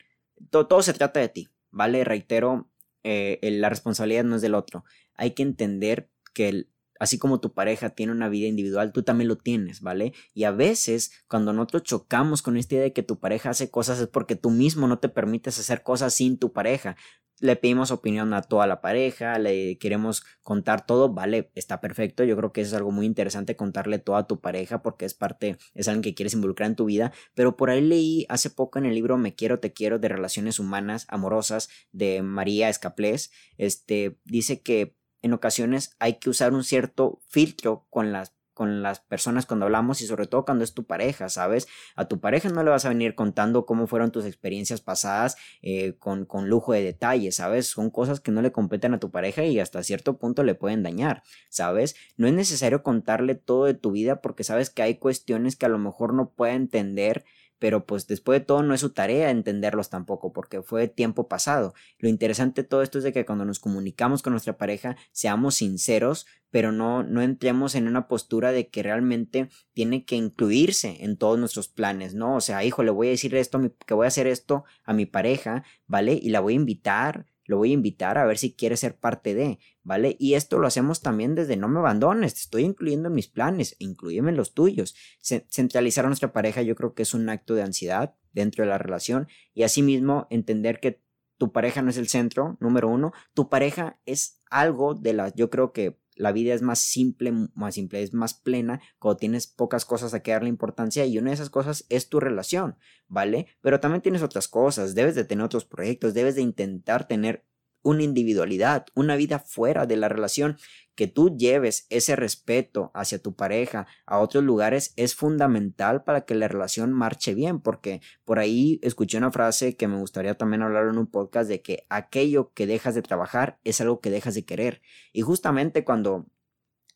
todo, 0.50 0.82
se 0.82 0.92
trata 0.92 1.20
de 1.20 1.28
ti, 1.28 1.48
¿vale? 1.70 2.04
Reitero, 2.04 2.70
eh, 3.02 3.38
la 3.42 3.68
responsabilidad 3.68 4.24
no 4.24 4.36
es 4.36 4.42
del 4.42 4.54
otro, 4.54 4.84
hay 5.14 5.32
que 5.32 5.42
entender 5.42 6.10
que 6.34 6.68
así 6.98 7.18
como 7.18 7.40
tu 7.40 7.52
pareja 7.52 7.90
tiene 7.90 8.12
una 8.12 8.28
vida 8.28 8.46
individual, 8.46 8.92
tú 8.92 9.02
también 9.02 9.28
lo 9.28 9.36
tienes, 9.36 9.80
¿vale? 9.80 10.12
Y 10.34 10.44
a 10.44 10.50
veces, 10.50 11.12
cuando 11.28 11.52
nosotros 11.52 11.82
chocamos 11.82 12.42
con 12.42 12.56
esta 12.56 12.74
idea 12.74 12.84
de 12.84 12.92
que 12.92 13.02
tu 13.02 13.18
pareja 13.18 13.50
hace 13.50 13.70
cosas, 13.70 14.00
es 14.00 14.08
porque 14.08 14.36
tú 14.36 14.50
mismo 14.50 14.86
no 14.86 14.98
te 14.98 15.08
permites 15.08 15.58
hacer 15.58 15.82
cosas 15.82 16.14
sin 16.14 16.38
tu 16.38 16.52
pareja 16.52 16.96
le 17.40 17.56
pedimos 17.56 17.90
opinión 17.90 18.32
a 18.34 18.42
toda 18.42 18.66
la 18.66 18.80
pareja, 18.80 19.38
le 19.38 19.78
queremos 19.78 20.24
contar 20.42 20.86
todo, 20.86 21.12
vale, 21.12 21.50
está 21.54 21.80
perfecto. 21.80 22.24
Yo 22.24 22.36
creo 22.36 22.52
que 22.52 22.62
eso 22.62 22.70
es 22.70 22.78
algo 22.78 22.92
muy 22.92 23.06
interesante 23.06 23.56
contarle 23.56 23.98
todo 23.98 24.16
a 24.16 24.26
tu 24.26 24.40
pareja 24.40 24.82
porque 24.82 25.04
es 25.04 25.14
parte, 25.14 25.58
es 25.74 25.88
alguien 25.88 26.02
que 26.02 26.14
quieres 26.14 26.34
involucrar 26.34 26.70
en 26.70 26.76
tu 26.76 26.86
vida. 26.86 27.12
Pero 27.34 27.56
por 27.56 27.70
ahí 27.70 27.80
leí 27.80 28.26
hace 28.28 28.50
poco 28.50 28.78
en 28.78 28.86
el 28.86 28.94
libro 28.94 29.18
Me 29.18 29.34
quiero, 29.34 29.60
te 29.60 29.72
quiero 29.72 29.98
de 29.98 30.08
relaciones 30.08 30.58
humanas 30.58 31.06
amorosas 31.08 31.68
de 31.92 32.22
María 32.22 32.68
Escaplés. 32.68 33.30
Este 33.58 34.18
dice 34.24 34.62
que 34.62 34.96
en 35.22 35.32
ocasiones 35.32 35.96
hay 35.98 36.14
que 36.14 36.30
usar 36.30 36.54
un 36.54 36.64
cierto 36.64 37.20
filtro 37.28 37.86
con 37.90 38.12
las 38.12 38.35
con 38.56 38.82
las 38.82 39.00
personas 39.00 39.44
cuando 39.44 39.66
hablamos 39.66 40.00
y 40.00 40.06
sobre 40.06 40.26
todo 40.26 40.46
cuando 40.46 40.64
es 40.64 40.72
tu 40.72 40.86
pareja, 40.86 41.28
¿sabes? 41.28 41.68
A 41.94 42.06
tu 42.06 42.20
pareja 42.20 42.48
no 42.48 42.62
le 42.62 42.70
vas 42.70 42.86
a 42.86 42.88
venir 42.88 43.14
contando 43.14 43.66
cómo 43.66 43.86
fueron 43.86 44.12
tus 44.12 44.24
experiencias 44.24 44.80
pasadas 44.80 45.36
eh, 45.60 45.98
con, 45.98 46.24
con 46.24 46.48
lujo 46.48 46.72
de 46.72 46.82
detalles, 46.82 47.36
¿sabes? 47.36 47.66
Son 47.66 47.90
cosas 47.90 48.18
que 48.18 48.32
no 48.32 48.40
le 48.40 48.52
competen 48.52 48.94
a 48.94 48.98
tu 48.98 49.10
pareja 49.10 49.44
y 49.44 49.60
hasta 49.60 49.82
cierto 49.82 50.16
punto 50.16 50.42
le 50.42 50.54
pueden 50.54 50.82
dañar, 50.82 51.22
¿sabes? 51.50 51.96
No 52.16 52.28
es 52.28 52.32
necesario 52.32 52.82
contarle 52.82 53.34
todo 53.34 53.66
de 53.66 53.74
tu 53.74 53.90
vida 53.90 54.22
porque 54.22 54.42
sabes 54.42 54.70
que 54.70 54.80
hay 54.80 54.94
cuestiones 54.94 55.54
que 55.54 55.66
a 55.66 55.68
lo 55.68 55.78
mejor 55.78 56.14
no 56.14 56.30
puede 56.30 56.54
entender 56.54 57.26
pero 57.58 57.86
pues 57.86 58.06
después 58.06 58.40
de 58.40 58.46
todo 58.46 58.62
no 58.62 58.74
es 58.74 58.80
su 58.80 58.90
tarea 58.90 59.30
entenderlos 59.30 59.90
tampoco, 59.90 60.32
porque 60.32 60.62
fue 60.62 60.88
tiempo 60.88 61.28
pasado. 61.28 61.74
Lo 61.98 62.08
interesante 62.08 62.62
de 62.62 62.68
todo 62.68 62.82
esto 62.82 62.98
es 62.98 63.04
de 63.04 63.12
que 63.12 63.24
cuando 63.24 63.44
nos 63.44 63.58
comunicamos 63.58 64.22
con 64.22 64.32
nuestra 64.32 64.56
pareja 64.56 64.96
seamos 65.12 65.56
sinceros, 65.56 66.26
pero 66.50 66.72
no, 66.72 67.02
no 67.02 67.22
entremos 67.22 67.74
en 67.74 67.88
una 67.88 68.08
postura 68.08 68.52
de 68.52 68.68
que 68.68 68.82
realmente 68.82 69.48
tiene 69.72 70.04
que 70.04 70.16
incluirse 70.16 71.04
en 71.04 71.16
todos 71.16 71.38
nuestros 71.38 71.68
planes, 71.68 72.14
¿no? 72.14 72.36
O 72.36 72.40
sea, 72.40 72.64
hijo, 72.64 72.82
le 72.82 72.90
voy 72.90 73.08
a 73.08 73.10
decir 73.10 73.34
esto, 73.34 73.60
que 73.86 73.94
voy 73.94 74.04
a 74.04 74.08
hacer 74.08 74.26
esto 74.26 74.64
a 74.84 74.92
mi 74.92 75.06
pareja, 75.06 75.64
¿vale? 75.86 76.18
Y 76.20 76.30
la 76.30 76.40
voy 76.40 76.54
a 76.54 76.56
invitar, 76.56 77.26
lo 77.46 77.56
voy 77.58 77.70
a 77.70 77.74
invitar 77.74 78.18
a 78.18 78.24
ver 78.24 78.38
si 78.38 78.54
quiere 78.54 78.76
ser 78.76 78.98
parte 78.98 79.34
de, 79.34 79.58
¿vale? 79.82 80.16
Y 80.18 80.34
esto 80.34 80.58
lo 80.58 80.66
hacemos 80.66 81.00
también 81.00 81.34
desde 81.34 81.56
no 81.56 81.68
me 81.68 81.78
abandones, 81.78 82.34
te 82.34 82.40
estoy 82.40 82.62
incluyendo 82.62 83.08
en 83.08 83.14
mis 83.14 83.28
planes, 83.28 83.76
incluyeme 83.78 84.30
en 84.30 84.36
los 84.36 84.54
tuyos. 84.54 84.94
Centralizar 85.20 86.04
a 86.04 86.08
nuestra 86.08 86.32
pareja 86.32 86.62
yo 86.62 86.74
creo 86.74 86.94
que 86.94 87.02
es 87.02 87.14
un 87.14 87.28
acto 87.28 87.54
de 87.54 87.62
ansiedad 87.62 88.14
dentro 88.32 88.64
de 88.64 88.70
la 88.70 88.78
relación 88.78 89.28
y 89.54 89.62
asimismo 89.62 90.26
entender 90.30 90.80
que 90.80 91.02
tu 91.38 91.52
pareja 91.52 91.82
no 91.82 91.90
es 91.90 91.96
el 91.96 92.08
centro, 92.08 92.56
número 92.60 92.88
uno, 92.88 93.12
tu 93.34 93.48
pareja 93.48 94.00
es 94.06 94.40
algo 94.50 94.94
de 94.94 95.12
la, 95.12 95.34
yo 95.34 95.50
creo 95.50 95.72
que 95.72 95.98
la 96.16 96.32
vida 96.32 96.54
es 96.54 96.62
más 96.62 96.80
simple, 96.80 97.32
más 97.54 97.74
simple, 97.74 98.02
es 98.02 98.12
más 98.12 98.34
plena 98.34 98.80
cuando 98.98 99.18
tienes 99.18 99.46
pocas 99.46 99.84
cosas 99.84 100.14
a 100.14 100.20
que 100.20 100.32
darle 100.32 100.48
importancia 100.48 101.04
y 101.06 101.18
una 101.18 101.30
de 101.30 101.34
esas 101.34 101.50
cosas 101.50 101.86
es 101.88 102.08
tu 102.08 102.18
relación, 102.18 102.76
¿vale? 103.06 103.46
Pero 103.60 103.80
también 103.80 104.02
tienes 104.02 104.22
otras 104.22 104.48
cosas, 104.48 104.94
debes 104.94 105.14
de 105.14 105.24
tener 105.24 105.44
otros 105.44 105.64
proyectos, 105.64 106.14
debes 106.14 106.34
de 106.34 106.42
intentar 106.42 107.06
tener 107.06 107.44
una 107.86 108.02
individualidad, 108.02 108.86
una 108.94 109.14
vida 109.14 109.38
fuera 109.38 109.86
de 109.86 109.96
la 109.96 110.08
relación, 110.08 110.56
que 110.96 111.06
tú 111.06 111.36
lleves 111.36 111.86
ese 111.88 112.16
respeto 112.16 112.90
hacia 112.94 113.22
tu 113.22 113.36
pareja 113.36 113.86
a 114.06 114.18
otros 114.18 114.42
lugares 114.42 114.92
es 114.96 115.14
fundamental 115.14 116.02
para 116.02 116.24
que 116.24 116.34
la 116.34 116.48
relación 116.48 116.92
marche 116.92 117.34
bien, 117.34 117.60
porque 117.60 118.00
por 118.24 118.40
ahí 118.40 118.80
escuché 118.82 119.18
una 119.18 119.30
frase 119.30 119.76
que 119.76 119.86
me 119.86 119.98
gustaría 119.98 120.34
también 120.34 120.62
hablar 120.62 120.88
en 120.88 120.98
un 120.98 121.06
podcast 121.06 121.48
de 121.48 121.62
que 121.62 121.86
aquello 121.88 122.50
que 122.54 122.66
dejas 122.66 122.96
de 122.96 123.02
trabajar 123.02 123.60
es 123.62 123.80
algo 123.80 124.00
que 124.00 124.10
dejas 124.10 124.34
de 124.34 124.44
querer. 124.44 124.82
Y 125.12 125.20
justamente 125.20 125.84
cuando 125.84 126.26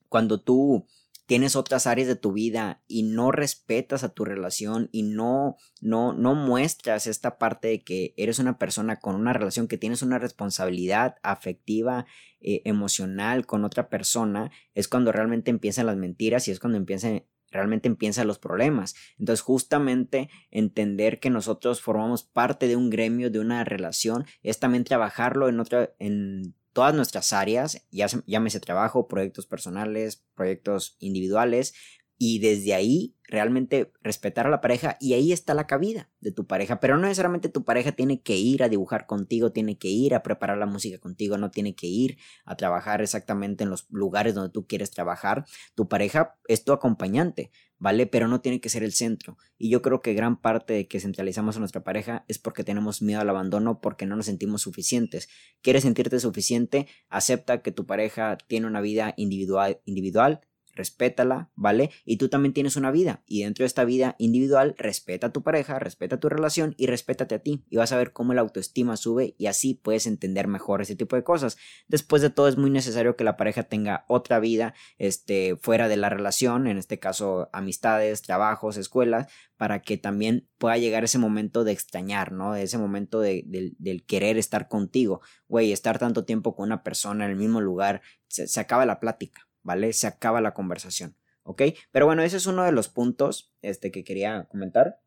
cuando 0.09 0.41
tú 0.41 0.87
tienes 1.31 1.55
otras 1.55 1.87
áreas 1.87 2.09
de 2.09 2.17
tu 2.17 2.33
vida 2.33 2.83
y 2.89 3.05
no 3.05 3.31
respetas 3.31 4.03
a 4.03 4.09
tu 4.09 4.25
relación 4.25 4.89
y 4.91 5.05
no, 5.05 5.59
no, 5.81 6.13
no 6.13 6.35
muestras 6.35 7.07
esta 7.07 7.39
parte 7.39 7.69
de 7.69 7.85
que 7.85 8.15
eres 8.17 8.41
una 8.41 8.59
persona 8.59 8.97
con 8.97 9.15
una 9.15 9.33
relación 9.33 9.69
que 9.69 9.79
tienes 9.79 10.03
una 10.03 10.19
responsabilidad 10.19 11.19
afectiva, 11.23 12.05
eh, 12.41 12.63
emocional 12.65 13.47
con 13.47 13.65
otra 13.65 13.89
persona, 13.89 14.51
es 14.75 14.89
cuando 14.89 15.13
realmente 15.13 15.53
empiezan 15.53 15.87
las 15.87 15.97
mentiras 15.97 16.49
y 16.49 16.51
es 16.51 16.59
cuando 16.59 16.79
empiezan 16.79 17.23
realmente 17.53 17.87
empiezan 17.87 18.27
los 18.27 18.41
problemas. 18.41 18.97
Entonces, 19.17 19.43
justamente 19.43 20.31
entender 20.51 21.21
que 21.21 21.31
nosotros 21.31 21.81
formamos 21.81 22.25
parte 22.25 22.67
de 22.67 22.75
un 22.75 22.91
gremio, 22.91 23.31
de 23.31 23.39
una 23.39 23.63
relación, 23.63 24.25
es 24.43 24.59
también 24.59 24.83
trabajarlo 24.83 25.49
en 25.49 25.61
otra, 25.61 25.91
en 26.01 26.55
todas 26.73 26.95
nuestras 26.95 27.33
áreas, 27.33 27.87
ya 27.91 28.07
llámese 28.27 28.61
trabajo, 28.61 29.09
proyectos 29.09 29.47
personales, 29.47 30.25
proyectos 30.35 30.97
individuales, 30.99 31.75
y 32.23 32.39
desde 32.39 32.75
ahí 32.75 33.17
realmente 33.25 33.95
respetar 34.03 34.47
a 34.47 34.51
la 34.51 34.61
pareja 34.61 34.99
y 35.01 35.15
ahí 35.15 35.33
está 35.33 35.55
la 35.55 35.67
cabida 35.67 36.11
de 36.21 36.33
tu 36.33 36.47
pareja, 36.47 36.79
pero 36.79 36.99
no 36.99 37.05
necesariamente 37.05 37.49
tu 37.49 37.65
pareja 37.65 37.93
tiene 37.93 38.21
que 38.21 38.37
ir 38.37 38.63
a 38.63 38.69
dibujar 38.69 39.07
contigo, 39.07 39.53
tiene 39.53 39.79
que 39.79 39.89
ir 39.89 40.15
a 40.15 40.23
preparar 40.23 40.59
la 40.59 40.67
música 40.67 40.99
contigo, 40.99 41.39
no 41.39 41.51
tiene 41.51 41.75
que 41.75 41.87
ir 41.87 42.19
a 42.45 42.57
trabajar 42.57 43.01
exactamente 43.01 43.65
en 43.65 43.71
los 43.71 43.87
lugares 43.89 44.35
donde 44.35 44.53
tú 44.53 44.67
quieres 44.67 44.91
trabajar, 44.91 45.47
tu 45.75 45.89
pareja 45.89 46.37
es 46.47 46.63
tu 46.63 46.73
acompañante, 46.73 47.53
¿vale? 47.81 48.07
Pero 48.07 48.29
no 48.29 48.41
tiene 48.41 48.61
que 48.61 48.69
ser 48.69 48.85
el 48.85 48.93
centro. 48.93 49.37
Y 49.59 49.71
yo 49.71 49.83
creo 49.83 50.01
que 50.03 50.15
gran 50.15 50.41
parte 50.41 50.75
de 50.75 50.87
que 50.87 51.01
centralizamos 51.01 51.57
a 51.57 51.59
nuestra 51.59 51.83
pareja 51.83 52.25
es 52.29 52.39
porque 52.39 52.63
tenemos 52.63 53.03
miedo 53.03 53.21
al 53.21 53.31
abandono, 53.31 53.81
porque 53.81 54.07
no 54.07 54.15
nos 54.15 54.27
sentimos 54.27 54.63
suficientes. 54.63 55.29
¿Quieres 55.63 55.83
sentirte 55.83 56.21
suficiente? 56.21 56.87
Acepta 57.09 57.63
que 57.63 57.73
tu 57.73 57.87
pareja 57.87 58.39
tiene 58.47 58.69
una 58.69 58.81
vida 58.81 59.15
individual, 59.17 59.81
individual 59.85 60.43
respétala, 60.81 61.51
¿vale? 61.55 61.91
Y 62.07 62.17
tú 62.17 62.31
también 62.31 62.55
tienes 62.55 62.77
una 62.77 62.91
vida 62.91 63.23
y 63.27 63.43
dentro 63.43 63.65
de 63.65 63.67
esta 63.67 63.85
vida 63.85 64.17
individual 64.19 64.75
respeta 64.79 65.27
a 65.27 65.33
tu 65.33 65.43
pareja, 65.43 65.79
respeta 65.79 66.19
tu 66.19 66.31
relación 66.31 66.75
y 66.79 66.87
respétate 66.87 67.35
a 67.35 67.39
ti 67.41 67.65
y 67.69 67.77
vas 67.77 67.93
a 67.93 67.99
ver 67.99 68.13
cómo 68.13 68.33
la 68.33 68.41
autoestima 68.41 68.97
sube 68.97 69.35
y 69.37 69.47
así 69.47 69.75
puedes 69.75 70.07
entender 70.07 70.49
mejor 70.49 70.81
ese 70.81 70.97
tipo 70.97 71.17
de 71.17 71.23
cosas. 71.23 71.59
Después 71.87 72.23
de 72.23 72.31
todo 72.31 72.49
es 72.49 72.57
muy 72.57 72.71
necesario 72.71 73.15
que 73.15 73.25
la 73.25 73.37
pareja 73.37 73.65
tenga 73.65 74.07
otra 74.09 74.41
vida 74.41 74.73
este 74.97 75.57
fuera 75.61 75.89
de 75.89 75.99
la 75.99 76.09
relación, 76.09 76.67
en 76.67 76.79
este 76.79 76.99
caso 76.99 77.51
amistades, 77.53 78.23
trabajos, 78.23 78.79
escuelas, 78.79 79.27
para 79.57 79.83
que 79.83 79.99
también 79.99 80.49
pueda 80.57 80.79
llegar 80.79 81.05
ese 81.05 81.19
momento 81.19 81.65
de 81.65 81.73
extrañar, 81.73 82.33
¿no? 82.33 82.57
Ese 82.57 82.79
momento 82.79 83.21
de, 83.21 83.45
del 83.47 84.05
querer 84.07 84.39
estar 84.39 84.69
contigo. 84.69 85.21
Güey, 85.49 85.73
estar 85.73 85.99
tanto 85.99 86.25
tiempo 86.25 86.57
con 86.57 86.65
una 86.65 86.83
persona 86.83 87.27
en 87.27 87.33
el 87.33 87.37
mismo 87.37 87.61
lugar, 87.61 88.01
se 88.29 88.59
acaba 88.59 88.87
la 88.87 89.01
plática. 89.01 89.50
¿Vale? 89.63 89.93
Se 89.93 90.07
acaba 90.07 90.41
la 90.41 90.55
conversación, 90.55 91.17
¿ok? 91.43 91.63
Pero 91.91 92.07
bueno, 92.07 92.23
ese 92.23 92.37
es 92.37 92.47
uno 92.47 92.65
de 92.65 92.73
los 92.73 92.89
puntos 92.89 93.55
este, 93.63 93.91
que 93.91 94.05
quería 94.05 94.45
comentar. 94.51 95.01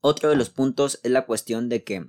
Otro 0.00 0.30
de 0.30 0.36
los 0.36 0.50
puntos 0.50 1.00
es 1.02 1.10
la 1.10 1.26
cuestión 1.26 1.68
de 1.68 1.82
que 1.82 2.06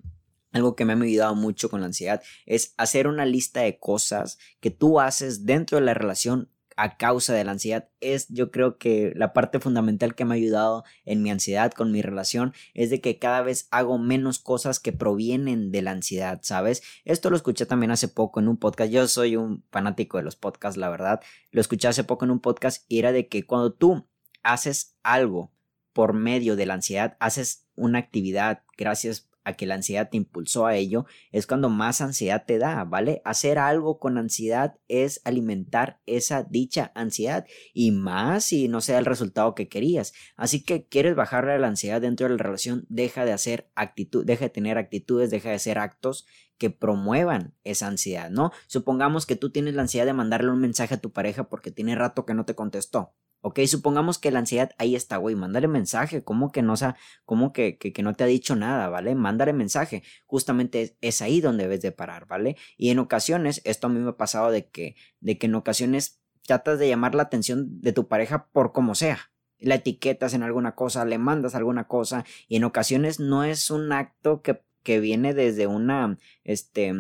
algo 0.52 0.76
que 0.76 0.86
me 0.86 0.94
ha 0.94 0.96
ayudado 0.96 1.36
mucho 1.36 1.70
con 1.70 1.82
la 1.82 1.88
ansiedad 1.88 2.22
es 2.46 2.74
hacer 2.78 3.08
una 3.08 3.26
lista 3.26 3.62
de 3.62 3.80
cosas 3.80 4.38
que 4.60 4.72
tú 4.72 5.00
haces 5.00 5.46
dentro 5.46 5.78
de 5.78 5.86
la 5.86 5.94
relación 5.94 6.52
a 6.78 6.96
causa 6.96 7.34
de 7.34 7.44
la 7.44 7.52
ansiedad 7.52 7.90
es 8.00 8.28
yo 8.30 8.52
creo 8.52 8.78
que 8.78 9.12
la 9.16 9.34
parte 9.34 9.60
fundamental 9.60 10.14
que 10.14 10.26
me 10.26 10.36
ha 10.36 10.38
ayudado 10.38 10.84
en 11.06 11.24
mi 11.24 11.32
ansiedad 11.32 11.72
con 11.72 11.92
mi 11.92 12.04
relación 12.04 12.54
es 12.76 12.92
de 12.92 13.02
que 13.02 13.18
cada 13.18 13.42
vez 13.42 13.68
hago 13.72 13.98
menos 13.98 14.38
cosas 14.38 14.80
que 14.80 14.94
provienen 14.94 15.72
de 15.72 15.82
la 15.82 15.92
ansiedad, 15.92 16.40
¿sabes? 16.44 16.84
Esto 17.04 17.32
lo 17.32 17.36
escuché 17.36 17.66
también 17.66 17.92
hace 17.92 18.08
poco 18.08 18.40
en 18.40 18.48
un 18.48 18.58
podcast, 18.58 18.92
yo 18.92 19.08
soy 19.08 19.36
un 19.36 19.66
fanático 19.72 20.18
de 20.18 20.24
los 20.24 20.36
podcasts, 20.36 20.78
la 20.78 20.90
verdad, 20.90 21.20
lo 21.52 21.62
escuché 21.62 21.88
hace 21.88 22.04
poco 22.04 22.26
en 22.26 22.32
un 22.32 22.40
podcast 22.40 22.86
y 22.88 23.00
era 23.00 23.12
de 23.12 23.28
que 23.28 23.46
cuando 23.46 23.74
tú 23.74 24.08
haces 24.44 24.96
algo 25.02 25.52
por 25.94 26.14
medio 26.14 26.56
de 26.56 26.68
la 26.68 26.76
ansiedad, 26.76 27.18
haces 27.20 27.66
una 27.76 27.98
actividad 27.98 28.64
gracias 28.78 29.27
a 29.48 29.54
que 29.54 29.66
la 29.66 29.76
ansiedad 29.76 30.10
te 30.10 30.18
impulsó 30.18 30.66
a 30.66 30.76
ello, 30.76 31.06
es 31.32 31.48
cuando 31.48 31.70
más 31.70 32.02
ansiedad 32.02 32.44
te 32.46 32.58
da, 32.58 32.84
¿vale? 32.84 33.22
Hacer 33.24 33.60
algo 33.60 33.98
con 33.98 34.18
ansiedad 34.18 34.76
es 34.90 35.22
alimentar 35.24 36.02
esa 36.06 36.44
dicha 36.44 36.92
ansiedad 36.96 37.46
y 37.74 37.92
más 37.92 38.44
si 38.44 38.68
no 38.68 38.82
sea 38.82 39.00
el 39.00 39.06
resultado 39.06 39.56
que 39.56 39.70
querías. 39.70 40.12
Así 40.36 40.62
que 40.64 40.86
quieres 40.86 41.16
bajarle 41.16 41.58
la 41.60 41.68
ansiedad 41.68 42.02
dentro 42.02 42.28
de 42.28 42.36
la 42.36 42.44
relación, 42.44 42.86
deja 42.90 43.24
de 43.24 43.32
hacer 43.32 43.72
actitud, 43.76 44.26
deja 44.26 44.46
de 44.46 44.50
tener 44.50 44.78
actitudes, 44.78 45.32
deja 45.32 45.50
de 45.50 45.56
hacer 45.56 45.80
actos 45.80 46.26
que 46.58 46.70
promuevan 46.70 47.54
esa 47.64 47.88
ansiedad, 47.88 48.30
¿no? 48.30 48.52
Supongamos 48.68 49.26
que 49.26 49.38
tú 49.38 49.52
tienes 49.52 49.76
la 49.76 49.84
ansiedad 49.84 50.06
de 50.06 50.14
mandarle 50.14 50.52
un 50.52 50.60
mensaje 50.60 50.96
a 50.96 51.02
tu 51.02 51.14
pareja 51.14 51.48
porque 51.48 51.72
tiene 51.72 51.96
rato 51.96 52.26
que 52.26 52.34
no 52.34 52.44
te 52.44 52.56
contestó. 52.56 53.14
Ok, 53.42 53.60
supongamos 53.68 54.18
que 54.18 54.32
la 54.32 54.40
ansiedad 54.40 54.72
ahí 54.78 54.96
está, 54.96 55.18
güey, 55.18 55.36
mándale 55.36 55.68
mensaje, 55.68 56.24
como 56.24 56.52
que 56.52 56.62
no, 56.62 56.76
sea, 56.76 56.98
como 57.24 57.54
que, 57.54 57.78
que, 57.78 58.04
no 58.04 58.14
te 58.14 58.24
ha 58.24 58.28
dicho 58.28 58.56
nada, 58.56 58.90
¿vale? 58.90 59.16
Mándale 59.16 59.54
mensaje, 59.54 60.04
justamente 60.26 60.98
es, 61.02 61.22
ahí 61.22 61.40
donde 61.40 61.64
debes 61.66 61.82
de 61.82 61.92
parar, 61.92 62.26
¿vale? 62.28 62.58
Y 62.78 62.90
en 62.90 63.00
ocasiones, 63.00 63.62
esto 63.64 63.88
a 63.88 63.90
mí 63.90 64.00
me 64.00 64.10
ha 64.10 64.18
pasado 64.18 64.52
de 64.52 64.68
que, 64.70 64.96
de 65.20 65.38
que 65.38 65.46
en 65.46 65.56
ocasiones 65.56 66.20
tratas 66.46 66.80
de 66.80 66.90
llamar 66.90 67.14
la 67.16 67.24
atención 67.24 67.82
de 67.82 67.94
tu 67.94 68.08
pareja 68.08 68.48
por 68.48 68.72
como 68.74 68.96
sea, 68.96 69.20
la 69.60 69.76
etiquetas 69.76 70.34
en 70.34 70.44
alguna 70.44 70.76
cosa, 70.76 71.06
le 71.06 71.18
mandas 71.18 71.56
alguna 71.56 71.88
cosa, 71.88 72.26
y 72.48 72.58
en 72.58 72.64
ocasiones 72.64 73.20
no 73.20 73.44
es 73.44 73.70
un 73.70 73.92
acto 73.92 74.42
que, 74.42 74.62
que 74.84 75.00
viene 75.00 75.34
desde 75.34 75.68
una, 75.68 76.18
este, 76.44 76.94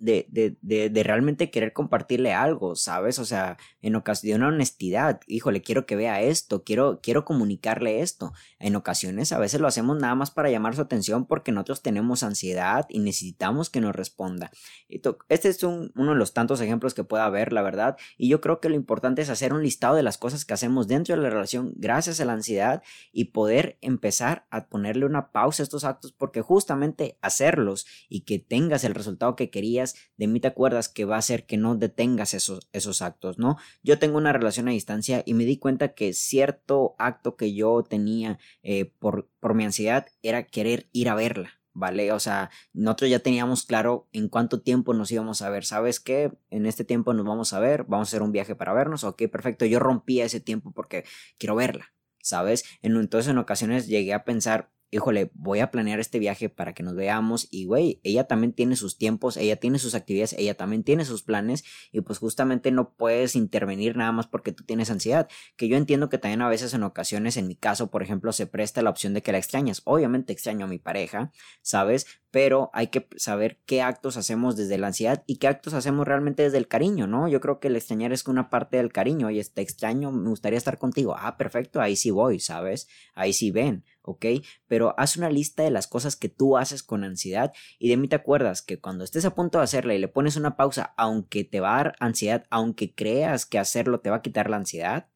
de, 0.00 0.26
de, 0.30 0.88
de, 0.90 1.02
realmente 1.02 1.50
querer 1.50 1.72
compartirle 1.72 2.32
algo, 2.32 2.74
¿sabes? 2.74 3.18
O 3.18 3.24
sea, 3.24 3.58
en 3.82 3.94
ocasión 3.94 4.42
honestidad, 4.42 5.20
híjole, 5.26 5.62
quiero 5.62 5.86
que 5.86 5.96
vea 5.96 6.22
esto, 6.22 6.64
quiero, 6.64 7.00
quiero 7.02 7.24
comunicarle 7.24 8.00
esto. 8.00 8.32
En 8.58 8.76
ocasiones 8.76 9.32
a 9.32 9.38
veces 9.38 9.60
lo 9.60 9.68
hacemos 9.68 9.98
nada 9.98 10.14
más 10.14 10.30
para 10.30 10.50
llamar 10.50 10.74
su 10.74 10.80
atención 10.80 11.26
porque 11.26 11.52
nosotros 11.52 11.82
tenemos 11.82 12.22
ansiedad 12.22 12.86
y 12.88 13.00
necesitamos 13.00 13.70
que 13.70 13.80
nos 13.80 13.94
responda. 13.94 14.50
Este 14.88 15.48
es 15.48 15.62
un, 15.62 15.92
uno 15.94 16.12
de 16.12 16.18
los 16.18 16.32
tantos 16.32 16.60
ejemplos 16.60 16.94
que 16.94 17.04
pueda 17.04 17.26
haber, 17.26 17.52
la 17.52 17.62
verdad, 17.62 17.96
y 18.16 18.28
yo 18.28 18.40
creo 18.40 18.60
que 18.60 18.70
lo 18.70 18.76
importante 18.76 19.22
es 19.22 19.30
hacer 19.30 19.52
un 19.52 19.62
listado 19.62 19.94
de 19.94 20.02
las 20.02 20.18
cosas 20.18 20.44
que 20.44 20.54
hacemos 20.54 20.88
dentro 20.88 21.14
de 21.14 21.22
la 21.22 21.30
relación 21.30 21.72
gracias 21.76 22.20
a 22.20 22.24
la 22.24 22.32
ansiedad 22.32 22.82
y 23.12 23.26
poder 23.26 23.78
empezar 23.82 24.46
a 24.50 24.66
ponerle 24.66 25.04
una 25.04 25.30
pausa 25.30 25.62
a 25.62 25.64
estos 25.64 25.84
actos 25.84 26.12
porque 26.12 26.40
justamente 26.40 27.18
hacerlos 27.20 27.86
y 28.08 28.20
que 28.22 28.38
tengas 28.38 28.84
el 28.84 28.94
resultado 28.94 29.36
que 29.36 29.50
querías, 29.50 29.89
de 30.16 30.26
mí 30.26 30.40
te 30.40 30.48
acuerdas 30.48 30.88
que 30.88 31.04
va 31.04 31.16
a 31.16 31.20
hacer 31.20 31.46
que 31.46 31.56
no 31.56 31.74
detengas 31.74 32.34
esos, 32.34 32.68
esos 32.72 33.02
actos, 33.02 33.38
¿no? 33.38 33.56
Yo 33.82 33.98
tengo 33.98 34.18
una 34.18 34.32
relación 34.32 34.68
a 34.68 34.72
distancia 34.72 35.22
y 35.24 35.34
me 35.34 35.44
di 35.44 35.58
cuenta 35.58 35.94
que 35.94 36.12
cierto 36.12 36.94
acto 36.98 37.36
que 37.36 37.54
yo 37.54 37.82
tenía 37.82 38.38
eh, 38.62 38.92
por, 38.98 39.28
por 39.40 39.54
mi 39.54 39.64
ansiedad 39.64 40.06
era 40.22 40.46
querer 40.46 40.88
ir 40.92 41.08
a 41.08 41.14
verla. 41.14 41.60
¿vale? 41.72 42.12
O 42.12 42.20
sea, 42.20 42.50
nosotros 42.72 43.10
ya 43.10 43.20
teníamos 43.20 43.64
claro 43.64 44.08
en 44.12 44.28
cuánto 44.28 44.60
tiempo 44.60 44.94
nos 44.94 45.10
íbamos 45.12 45.42
a 45.42 45.50
ver. 45.50 45.64
¿Sabes 45.64 46.00
qué? 46.00 46.32
En 46.50 46.66
este 46.66 46.84
tiempo 46.84 47.14
nos 47.14 47.26
vamos 47.26 47.52
a 47.52 47.60
ver, 47.60 47.84
vamos 47.84 48.08
a 48.08 48.10
hacer 48.10 48.22
un 48.22 48.32
viaje 48.32 48.54
para 48.54 48.72
vernos. 48.72 49.04
Ok, 49.04 49.22
perfecto. 49.30 49.64
Yo 49.66 49.78
rompía 49.78 50.24
ese 50.24 50.40
tiempo 50.40 50.72
porque 50.72 51.04
quiero 51.38 51.54
verla, 51.54 51.92
¿sabes? 52.20 52.64
Entonces 52.82 53.30
en 53.30 53.38
ocasiones 53.38 53.86
llegué 53.86 54.14
a 54.14 54.24
pensar, 54.24 54.70
híjole, 54.90 55.30
voy 55.34 55.60
a 55.60 55.70
planear 55.70 56.00
este 56.00 56.18
viaje 56.18 56.48
para 56.48 56.74
que 56.74 56.82
nos 56.82 56.94
veamos 56.94 57.48
y, 57.50 57.66
güey, 57.66 58.00
ella 58.02 58.24
también 58.24 58.52
tiene 58.52 58.76
sus 58.76 58.98
tiempos, 58.98 59.36
ella 59.36 59.56
tiene 59.56 59.78
sus 59.78 59.94
actividades, 59.94 60.34
ella 60.38 60.54
también 60.54 60.82
tiene 60.82 61.04
sus 61.04 61.22
planes 61.22 61.64
y 61.92 62.00
pues 62.00 62.18
justamente 62.18 62.70
no 62.70 62.94
puedes 62.94 63.36
intervenir 63.36 63.96
nada 63.96 64.12
más 64.12 64.26
porque 64.26 64.52
tú 64.52 64.64
tienes 64.64 64.90
ansiedad, 64.90 65.28
que 65.56 65.68
yo 65.68 65.76
entiendo 65.76 66.08
que 66.08 66.18
también 66.18 66.42
a 66.42 66.48
veces 66.48 66.74
en 66.74 66.82
ocasiones, 66.82 67.36
en 67.36 67.46
mi 67.46 67.56
caso, 67.56 67.90
por 67.90 68.02
ejemplo, 68.02 68.32
se 68.32 68.46
presta 68.46 68.82
la 68.82 68.90
opción 68.90 69.14
de 69.14 69.22
que 69.22 69.32
la 69.32 69.38
extrañas. 69.38 69.82
Obviamente 69.84 70.32
extraño 70.32 70.66
a 70.66 70.68
mi 70.68 70.78
pareja, 70.78 71.32
¿sabes? 71.62 72.06
Pero 72.30 72.70
hay 72.72 72.88
que 72.88 73.08
saber 73.16 73.58
qué 73.66 73.82
actos 73.82 74.16
hacemos 74.16 74.56
desde 74.56 74.78
la 74.78 74.88
ansiedad 74.88 75.24
y 75.26 75.36
qué 75.36 75.48
actos 75.48 75.74
hacemos 75.74 76.06
realmente 76.06 76.42
desde 76.42 76.58
el 76.58 76.68
cariño, 76.68 77.06
¿no? 77.06 77.28
Yo 77.28 77.40
creo 77.40 77.60
que 77.60 77.68
el 77.68 77.76
extrañar 77.76 78.12
es 78.12 78.26
una 78.26 78.50
parte 78.50 78.76
del 78.76 78.92
cariño, 78.92 79.28
oye, 79.28 79.44
te 79.44 79.62
extraño, 79.62 80.12
me 80.12 80.28
gustaría 80.28 80.58
estar 80.58 80.78
contigo. 80.78 81.16
Ah, 81.18 81.36
perfecto, 81.36 81.80
ahí 81.80 81.96
sí 81.96 82.10
voy, 82.10 82.40
¿sabes? 82.40 82.88
Ahí 83.14 83.32
sí 83.32 83.50
ven. 83.50 83.84
¿ok? 84.02 84.26
Pero 84.66 84.94
haz 84.98 85.16
una 85.16 85.30
lista 85.30 85.62
de 85.62 85.70
las 85.70 85.86
cosas 85.86 86.16
que 86.16 86.28
tú 86.28 86.56
haces 86.56 86.82
con 86.82 87.04
ansiedad 87.04 87.52
y 87.78 87.88
de 87.88 87.96
mí 87.96 88.08
te 88.08 88.16
acuerdas 88.16 88.62
que 88.62 88.80
cuando 88.80 89.04
estés 89.04 89.24
a 89.24 89.34
punto 89.34 89.58
de 89.58 89.64
hacerla 89.64 89.94
y 89.94 89.98
le 89.98 90.08
pones 90.08 90.36
una 90.36 90.56
pausa, 90.56 90.94
aunque 90.96 91.44
te 91.44 91.60
va 91.60 91.74
a 91.74 91.84
dar 91.84 91.96
ansiedad, 92.00 92.46
aunque 92.50 92.94
creas 92.94 93.46
que 93.46 93.58
hacerlo 93.58 94.00
te 94.00 94.10
va 94.10 94.16
a 94.16 94.22
quitar 94.22 94.50
la 94.50 94.56
ansiedad, 94.56 95.08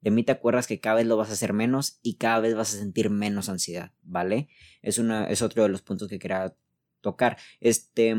de 0.00 0.10
mí 0.10 0.22
te 0.22 0.32
acuerdas 0.32 0.66
que 0.66 0.80
cada 0.80 0.96
vez 0.96 1.06
lo 1.06 1.16
vas 1.16 1.30
a 1.30 1.32
hacer 1.32 1.52
menos 1.52 1.98
y 2.02 2.14
cada 2.14 2.40
vez 2.40 2.54
vas 2.54 2.74
a 2.74 2.78
sentir 2.78 3.10
menos 3.10 3.48
ansiedad, 3.48 3.92
¿vale? 4.02 4.48
Es, 4.82 4.98
una, 4.98 5.26
es 5.28 5.42
otro 5.42 5.62
de 5.62 5.68
los 5.68 5.82
puntos 5.82 6.08
que 6.08 6.18
quería 6.18 6.54
tocar. 7.00 7.36
Este, 7.60 8.14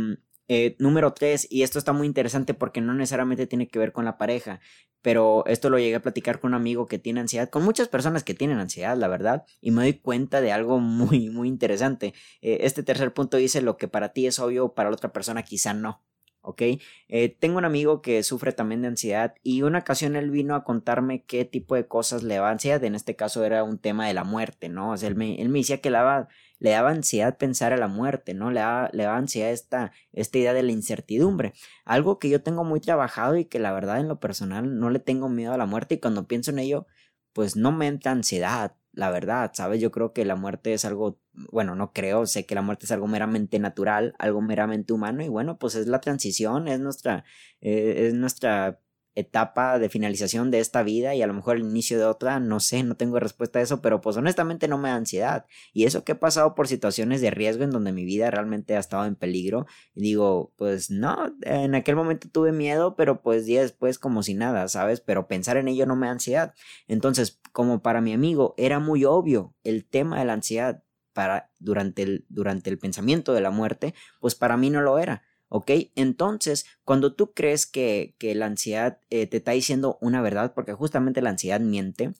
eh, 0.47 0.75
número 0.79 1.13
tres, 1.13 1.47
y 1.49 1.63
esto 1.63 1.79
está 1.79 1.93
muy 1.93 2.07
interesante 2.07 2.53
porque 2.53 2.81
no 2.81 2.93
necesariamente 2.93 3.47
tiene 3.47 3.67
que 3.67 3.79
ver 3.79 3.91
con 3.91 4.05
la 4.05 4.17
pareja, 4.17 4.59
pero 5.01 5.45
esto 5.45 5.69
lo 5.69 5.79
llegué 5.79 5.95
a 5.95 6.01
platicar 6.01 6.39
con 6.39 6.49
un 6.49 6.55
amigo 6.55 6.87
que 6.87 6.99
tiene 6.99 7.21
ansiedad, 7.21 7.49
con 7.49 7.63
muchas 7.63 7.87
personas 7.87 8.23
que 8.23 8.33
tienen 8.33 8.59
ansiedad, 8.59 8.97
la 8.97 9.07
verdad, 9.07 9.45
y 9.61 9.71
me 9.71 9.83
doy 9.83 9.93
cuenta 9.93 10.41
de 10.41 10.51
algo 10.51 10.79
muy, 10.79 11.29
muy 11.29 11.47
interesante. 11.47 12.13
Eh, 12.41 12.59
este 12.61 12.83
tercer 12.83 13.13
punto 13.13 13.37
dice 13.37 13.61
lo 13.61 13.77
que 13.77 13.87
para 13.87 14.09
ti 14.09 14.27
es 14.27 14.39
obvio, 14.39 14.73
para 14.73 14.89
la 14.89 14.95
otra 14.95 15.13
persona 15.13 15.43
quizá 15.43 15.73
no. 15.73 16.03
¿Ok? 16.49 16.61
Eh, 17.07 17.29
tengo 17.39 17.57
un 17.57 17.65
amigo 17.65 18.01
que 18.01 18.23
sufre 18.23 18.51
también 18.51 18.81
de 18.81 18.89
ansiedad 18.89 19.35
y 19.43 19.61
una 19.61 19.79
ocasión 19.79 20.15
él 20.15 20.31
vino 20.31 20.55
a 20.55 20.63
contarme 20.63 21.23
qué 21.23 21.45
tipo 21.45 21.75
de 21.75 21.87
cosas 21.87 22.23
le 22.23 22.35
daba 22.35 22.51
ansiedad, 22.51 22.83
en 22.83 22.95
este 22.95 23.15
caso 23.15 23.43
era 23.45 23.63
un 23.63 23.77
tema 23.77 24.07
de 24.07 24.13
la 24.13 24.23
muerte, 24.23 24.69
¿no? 24.69 24.91
O 24.91 24.97
sea, 24.97 25.09
él 25.09 25.15
me, 25.15 25.41
él 25.41 25.49
me 25.49 25.59
decía 25.59 25.81
que 25.81 25.89
le 25.89 25.97
daba, 25.97 26.27
le 26.59 26.71
daba 26.71 26.89
ansiedad 26.89 27.37
pensar 27.37 27.73
a 27.73 27.77
la 27.77 27.87
muerte, 27.87 28.33
¿no? 28.33 28.51
Le 28.51 28.59
daba, 28.59 28.89
le 28.93 29.03
daba 29.03 29.17
ansiedad 29.17 29.51
esta, 29.51 29.91
esta 30.11 30.37
idea 30.37 30.53
de 30.53 30.63
la 30.63 30.71
incertidumbre, 30.71 31.53
algo 31.85 32.19
que 32.19 32.29
yo 32.29 32.41
tengo 32.41 32.63
muy 32.63 32.79
trabajado 32.79 33.37
y 33.37 33.45
que 33.45 33.59
la 33.59 33.71
verdad 33.71 33.99
en 33.99 34.07
lo 34.07 34.19
personal 34.19 34.79
no 34.79 34.89
le 34.89 34.99
tengo 34.99 35.29
miedo 35.29 35.53
a 35.53 35.57
la 35.57 35.65
muerte 35.65 35.95
y 35.95 35.99
cuando 35.99 36.27
pienso 36.27 36.51
en 36.51 36.59
ello, 36.59 36.87
pues 37.33 37.55
no 37.55 37.71
me 37.71 37.87
entra 37.87 38.11
ansiedad, 38.11 38.75
la 38.99 39.09
verdad, 39.11 39.51
¿sabes? 39.53 39.79
Yo 39.81 39.91
creo 39.91 40.11
que 40.13 40.25
la 40.25 40.35
muerte 40.35 40.73
es 40.73 40.83
algo, 40.83 41.19
bueno, 41.51 41.73
no 41.73 41.93
creo, 41.93 42.25
sé 42.25 42.45
que 42.45 42.53
la 42.53 42.61
muerte 42.61 42.85
es 42.85 42.91
algo 42.91 43.07
meramente 43.07 43.57
natural, 43.57 44.13
algo 44.19 44.41
meramente 44.41 44.91
humano 44.91 45.23
y 45.23 45.29
bueno, 45.29 45.57
pues 45.57 45.75
es 45.75 45.87
la 45.87 46.01
transición, 46.01 46.67
es 46.67 46.81
nuestra, 46.81 47.23
eh, 47.61 48.07
es 48.07 48.13
nuestra 48.13 48.81
etapa 49.19 49.79
de 49.79 49.89
finalización 49.89 50.51
de 50.51 50.59
esta 50.59 50.83
vida 50.83 51.15
y 51.15 51.21
a 51.21 51.27
lo 51.27 51.33
mejor 51.33 51.57
el 51.57 51.63
inicio 51.63 51.97
de 51.97 52.05
otra, 52.05 52.39
no 52.39 52.59
sé, 52.59 52.83
no 52.83 52.95
tengo 52.95 53.19
respuesta 53.19 53.59
a 53.59 53.61
eso, 53.61 53.81
pero 53.81 54.01
pues 54.01 54.17
honestamente 54.17 54.67
no 54.67 54.77
me 54.77 54.89
da 54.89 54.95
ansiedad. 54.95 55.45
Y 55.73 55.85
eso 55.85 56.03
que 56.03 56.13
he 56.13 56.15
pasado 56.15 56.55
por 56.55 56.67
situaciones 56.67 57.21
de 57.21 57.31
riesgo 57.31 57.63
en 57.63 57.71
donde 57.71 57.91
mi 57.91 58.05
vida 58.05 58.31
realmente 58.31 58.75
ha 58.75 58.79
estado 58.79 59.05
en 59.05 59.15
peligro, 59.15 59.65
y 59.93 60.01
digo, 60.01 60.53
pues 60.57 60.89
no, 60.89 61.35
en 61.41 61.75
aquel 61.75 61.95
momento 61.95 62.27
tuve 62.31 62.51
miedo, 62.51 62.95
pero 62.95 63.21
pues 63.21 63.45
día 63.45 63.61
después 63.61 63.99
como 63.99 64.23
si 64.23 64.33
nada, 64.33 64.67
¿sabes? 64.67 65.01
Pero 65.01 65.27
pensar 65.27 65.57
en 65.57 65.67
ello 65.67 65.85
no 65.85 65.95
me 65.95 66.07
da 66.07 66.13
ansiedad. 66.13 66.53
Entonces, 66.87 67.39
como 67.51 67.81
para 67.81 68.01
mi 68.01 68.13
amigo 68.13 68.53
era 68.57 68.79
muy 68.79 69.05
obvio 69.05 69.55
el 69.63 69.85
tema 69.85 70.19
de 70.19 70.25
la 70.25 70.33
ansiedad 70.33 70.83
para 71.13 71.51
durante 71.59 72.03
el 72.03 72.25
durante 72.29 72.69
el 72.69 72.77
pensamiento 72.77 73.33
de 73.33 73.41
la 73.41 73.51
muerte, 73.51 73.93
pues 74.19 74.35
para 74.35 74.57
mí 74.57 74.69
no 74.69 74.81
lo 74.81 74.99
era. 74.99 75.23
¿Ok? 75.49 75.71
Entonces, 75.95 76.65
cuando 76.85 77.13
tú 77.13 77.33
crees 77.33 77.65
que, 77.65 78.15
que 78.17 78.33
la 78.35 78.45
ansiedad 78.45 78.99
eh, 79.09 79.27
te 79.27 79.37
está 79.37 79.51
diciendo 79.51 79.97
una 80.01 80.21
verdad, 80.21 80.53
porque 80.53 80.73
justamente 80.73 81.21
la 81.21 81.31
ansiedad 81.31 81.59
miente, 81.59 82.13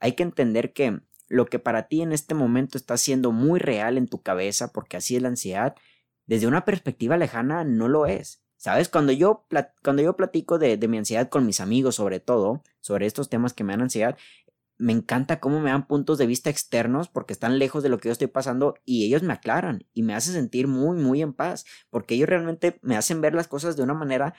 hay 0.00 0.12
que 0.12 0.24
entender 0.24 0.72
que 0.72 1.00
lo 1.28 1.46
que 1.46 1.58
para 1.58 1.88
ti 1.88 2.02
en 2.02 2.12
este 2.12 2.34
momento 2.34 2.76
está 2.76 2.96
siendo 2.96 3.32
muy 3.32 3.60
real 3.60 3.96
en 3.96 4.08
tu 4.08 4.20
cabeza, 4.22 4.72
porque 4.72 4.96
así 4.96 5.16
es 5.16 5.22
la 5.22 5.28
ansiedad, 5.28 5.76
desde 6.26 6.46
una 6.46 6.64
perspectiva 6.64 7.16
lejana 7.16 7.64
no 7.64 7.88
lo 7.88 8.06
es. 8.06 8.40
¿Sabes? 8.56 8.88
Cuando 8.88 9.10
yo, 9.10 9.44
cuando 9.82 10.02
yo 10.02 10.16
platico 10.16 10.56
de, 10.56 10.76
de 10.76 10.86
mi 10.86 10.96
ansiedad 10.96 11.28
con 11.28 11.44
mis 11.44 11.60
amigos, 11.60 11.96
sobre 11.96 12.20
todo, 12.20 12.62
sobre 12.80 13.06
estos 13.06 13.28
temas 13.28 13.54
que 13.54 13.64
me 13.64 13.72
dan 13.72 13.82
ansiedad, 13.82 14.16
me 14.82 14.92
encanta 14.92 15.38
cómo 15.38 15.60
me 15.60 15.70
dan 15.70 15.86
puntos 15.86 16.18
de 16.18 16.26
vista 16.26 16.50
externos 16.50 17.06
porque 17.06 17.32
están 17.32 17.60
lejos 17.60 17.84
de 17.84 17.88
lo 17.88 17.98
que 17.98 18.08
yo 18.08 18.12
estoy 18.12 18.26
pasando 18.26 18.74
y 18.84 19.04
ellos 19.06 19.22
me 19.22 19.32
aclaran 19.32 19.86
y 19.94 20.02
me 20.02 20.12
hacen 20.12 20.34
sentir 20.34 20.66
muy, 20.66 20.98
muy 20.98 21.22
en 21.22 21.34
paz 21.34 21.64
porque 21.88 22.16
ellos 22.16 22.28
realmente 22.28 22.80
me 22.82 22.96
hacen 22.96 23.20
ver 23.20 23.32
las 23.32 23.46
cosas 23.46 23.76
de 23.76 23.84
una 23.84 23.94
manera, 23.94 24.34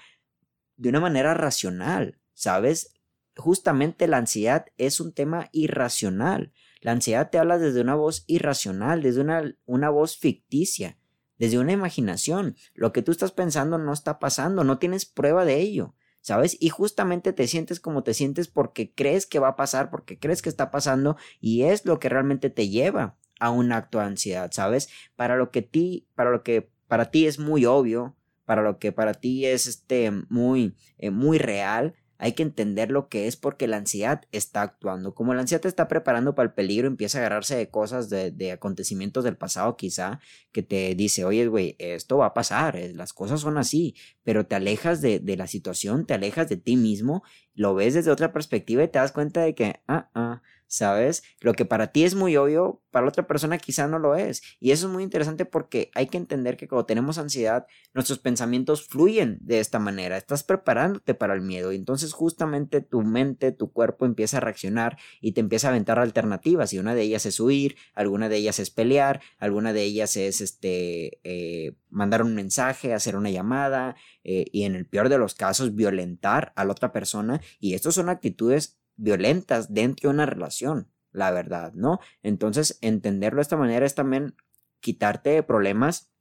de 0.75 0.89
una 0.89 0.99
manera 0.99 1.33
racional, 1.33 2.19
¿sabes? 2.33 2.93
Justamente 3.37 4.05
la 4.09 4.17
ansiedad 4.17 4.65
es 4.77 4.99
un 4.99 5.13
tema 5.13 5.47
irracional. 5.53 6.51
La 6.81 6.91
ansiedad 6.91 7.29
te 7.29 7.37
habla 7.37 7.57
desde 7.57 7.79
una 7.79 7.95
voz 7.95 8.25
irracional, 8.27 9.01
desde 9.01 9.21
una, 9.21 9.55
una 9.65 9.89
voz 9.89 10.17
ficticia, 10.17 10.97
desde 11.37 11.57
una 11.57 11.71
imaginación. 11.71 12.57
Lo 12.73 12.91
que 12.91 13.01
tú 13.01 13.13
estás 13.13 13.31
pensando 13.31 13.77
no 13.77 13.93
está 13.93 14.19
pasando, 14.19 14.65
no 14.65 14.77
tienes 14.77 15.05
prueba 15.05 15.45
de 15.45 15.61
ello. 15.61 15.95
¿Sabes? 16.23 16.57
Y 16.59 16.69
justamente 16.69 17.33
te 17.33 17.47
sientes 17.47 17.79
como 17.79 18.01
te 18.01 18.15
sientes 18.15 18.47
porque 18.47 18.91
crees 18.91 19.27
que 19.27 19.39
va 19.39 19.49
a 19.49 19.55
pasar, 19.55 19.91
porque 19.91 20.17
crees 20.17 20.41
que 20.41 20.49
está 20.49 20.71
pasando 20.71 21.17
y 21.39 21.63
es 21.63 21.85
lo 21.85 21.99
que 21.99 22.09
realmente 22.09 22.49
te 22.49 22.69
lleva 22.69 23.17
a 23.39 23.51
un 23.51 23.71
acto 23.73 23.99
de 23.99 24.05
ansiedad, 24.05 24.49
¿sabes? 24.51 24.89
Para 25.15 25.35
lo 25.35 25.51
que 25.51 25.61
ti, 25.61 26.07
para 26.15 26.31
lo 26.31 26.41
que 26.41 26.71
para 26.87 27.11
ti 27.11 27.27
es 27.27 27.39
muy 27.39 27.65
obvio, 27.65 28.15
para 28.45 28.61
lo 28.61 28.79
que 28.79 28.91
para 28.91 29.13
ti 29.13 29.45
es 29.45 29.67
este 29.67 30.11
muy 30.29 30.75
eh, 30.97 31.11
muy 31.11 31.37
real, 31.37 31.93
hay 32.23 32.31
que 32.31 32.43
entender 32.43 32.89
lo 32.89 33.09
que 33.09 33.27
es 33.27 33.35
porque 33.35 33.67
la 33.67 33.75
ansiedad 33.75 34.21
está 34.31 34.61
actuando. 34.61 35.13
Como 35.13 35.33
la 35.33 35.41
ansiedad 35.41 35.59
te 35.59 35.67
está 35.67 35.89
preparando 35.89 36.35
para 36.35 36.47
el 36.47 36.53
peligro, 36.53 36.87
empieza 36.87 37.17
a 37.17 37.21
agarrarse 37.21 37.57
de 37.57 37.69
cosas, 37.69 38.09
de, 38.09 38.51
acontecimientos 38.53 39.25
del 39.25 39.35
pasado 39.35 39.75
quizá, 39.75 40.21
que 40.53 40.63
te 40.63 40.95
dice, 40.95 41.25
oye, 41.25 41.47
güey, 41.47 41.75
esto 41.79 42.19
va 42.19 42.27
a 42.27 42.33
pasar, 42.33 42.77
eh, 42.77 42.93
las 42.93 43.11
cosas 43.11 43.41
son 43.41 43.57
así, 43.57 43.95
pero 44.23 44.45
te 44.45 44.55
alejas 44.55 45.01
de, 45.01 45.19
de, 45.19 45.35
la 45.35 45.47
situación, 45.47 46.05
te 46.05 46.13
alejas 46.13 46.47
de 46.47 46.55
ti 46.55 46.77
mismo, 46.77 47.23
lo 47.55 47.75
ves 47.75 47.93
desde 47.93 48.09
otra 48.09 48.31
perspectiva 48.31 48.85
y 48.85 48.87
te 48.87 48.99
das 48.99 49.11
cuenta 49.11 49.41
de 49.41 49.53
que, 49.53 49.81
ah, 49.89 50.09
ah, 50.15 50.41
¿sabes? 50.73 51.21
Lo 51.39 51.53
que 51.53 51.65
para 51.65 51.91
ti 51.91 52.03
es 52.03 52.15
muy 52.15 52.35
obvio, 52.35 52.81
para 52.89 53.05
la 53.05 53.09
otra 53.09 53.27
persona 53.27 53.59
quizá 53.59 53.87
no 53.87 53.99
lo 53.99 54.15
es. 54.15 54.41
Y 54.59 54.71
eso 54.71 54.87
es 54.87 54.93
muy 54.93 55.03
interesante 55.03 55.45
porque 55.45 55.91
hay 55.93 56.07
que 56.07 56.17
entender 56.17 56.57
que 56.57 56.67
cuando 56.67 56.87
tenemos 56.87 57.19
ansiedad, 57.19 57.67
nuestros 57.93 58.17
pensamientos 58.17 58.87
fluyen 58.87 59.37
de 59.41 59.59
esta 59.59 59.77
manera. 59.77 60.17
Estás 60.17 60.43
preparándote 60.43 61.13
para 61.13 61.35
el 61.35 61.41
miedo 61.41 61.71
y 61.71 61.75
entonces 61.75 62.11
justamente 62.13 62.81
tu 62.81 63.03
mente, 63.03 63.51
tu 63.51 63.71
cuerpo 63.71 64.07
empieza 64.07 64.37
a 64.37 64.39
reaccionar 64.39 64.97
y 65.21 65.33
te 65.33 65.41
empieza 65.41 65.67
a 65.67 65.71
aventar 65.71 65.99
alternativas 65.99 66.73
y 66.73 66.79
una 66.79 66.95
de 66.95 67.03
ellas 67.03 67.27
es 67.27 67.39
huir, 67.39 67.75
alguna 67.93 68.27
de 68.27 68.37
ellas 68.37 68.57
es 68.57 68.71
pelear, 68.71 69.21
alguna 69.37 69.73
de 69.73 69.83
ellas 69.83 70.17
es 70.17 70.41
este 70.41 71.19
eh, 71.23 71.75
mandar 71.91 72.23
un 72.23 72.33
mensaje, 72.33 72.95
hacer 72.95 73.15
una 73.15 73.29
llamada 73.29 73.95
eh, 74.23 74.45
y 74.51 74.63
en 74.63 74.73
el 74.73 74.87
peor 74.87 75.09
de 75.09 75.19
los 75.19 75.35
casos 75.35 75.75
violentar 75.75 76.51
a 76.55 76.65
la 76.65 76.71
otra 76.71 76.91
persona 76.91 77.41
y 77.59 77.75
estas 77.75 77.93
son 77.93 78.09
actitudes 78.09 78.79
violentas 79.03 79.73
dentro 79.73 80.09
de 80.09 80.15
una 80.15 80.25
relación, 80.25 80.89
la 81.11 81.29
verdad, 81.31 81.73
¿no? 81.73 81.99
Entonces, 82.23 82.79
entenderlo 82.81 83.37
de 83.37 83.43
esta 83.43 83.57
manera 83.57 83.85
es 83.85 83.95
también 83.95 84.35
quitarte 84.79 85.43
problemas 85.43 86.11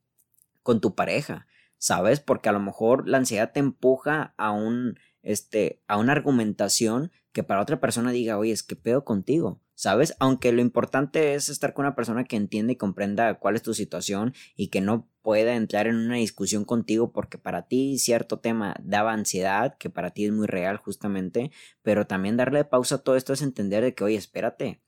con 0.61 0.81
tu 0.81 0.93
pareja, 0.93 1.47
¿sabes? 1.77 2.19
Porque 2.19 2.49
a 2.49 2.51
lo 2.51 2.59
mejor 2.59 3.07
la 3.07 3.17
ansiedad 3.17 3.51
te 3.51 3.59
empuja 3.59 4.33
a 4.37 4.51
un, 4.51 4.99
este, 5.21 5.81
a 5.87 5.97
una 5.97 6.11
argumentación 6.11 7.11
que 7.31 7.43
para 7.43 7.61
otra 7.61 7.79
persona 7.79 8.11
diga, 8.11 8.37
oye, 8.37 8.51
es 8.51 8.63
que 8.63 8.75
pedo 8.75 9.03
contigo, 9.05 9.61
¿sabes? 9.75 10.15
Aunque 10.19 10.51
lo 10.51 10.61
importante 10.61 11.35
es 11.35 11.49
estar 11.49 11.73
con 11.73 11.85
una 11.85 11.95
persona 11.95 12.25
que 12.25 12.35
entiende 12.35 12.73
y 12.73 12.77
comprenda 12.77 13.39
cuál 13.39 13.55
es 13.55 13.63
tu 13.63 13.73
situación 13.73 14.33
y 14.55 14.67
que 14.67 14.81
no 14.81 15.09
pueda 15.23 15.55
entrar 15.55 15.87
en 15.87 15.95
una 15.95 16.17
discusión 16.17 16.65
contigo 16.65 17.11
porque 17.11 17.39
para 17.39 17.63
ti 17.63 17.97
cierto 17.97 18.39
tema 18.39 18.75
daba 18.83 19.13
ansiedad, 19.13 19.75
que 19.79 19.89
para 19.89 20.11
ti 20.11 20.25
es 20.25 20.31
muy 20.31 20.45
real 20.45 20.77
justamente, 20.77 21.51
pero 21.81 22.05
también 22.05 22.37
darle 22.37 22.65
pausa 22.65 22.95
a 22.95 22.97
todo 22.99 23.15
esto 23.15 23.33
es 23.33 23.41
entender 23.41 23.83
de 23.83 23.95
que, 23.95 24.03
oye, 24.03 24.17
espérate, 24.17 24.83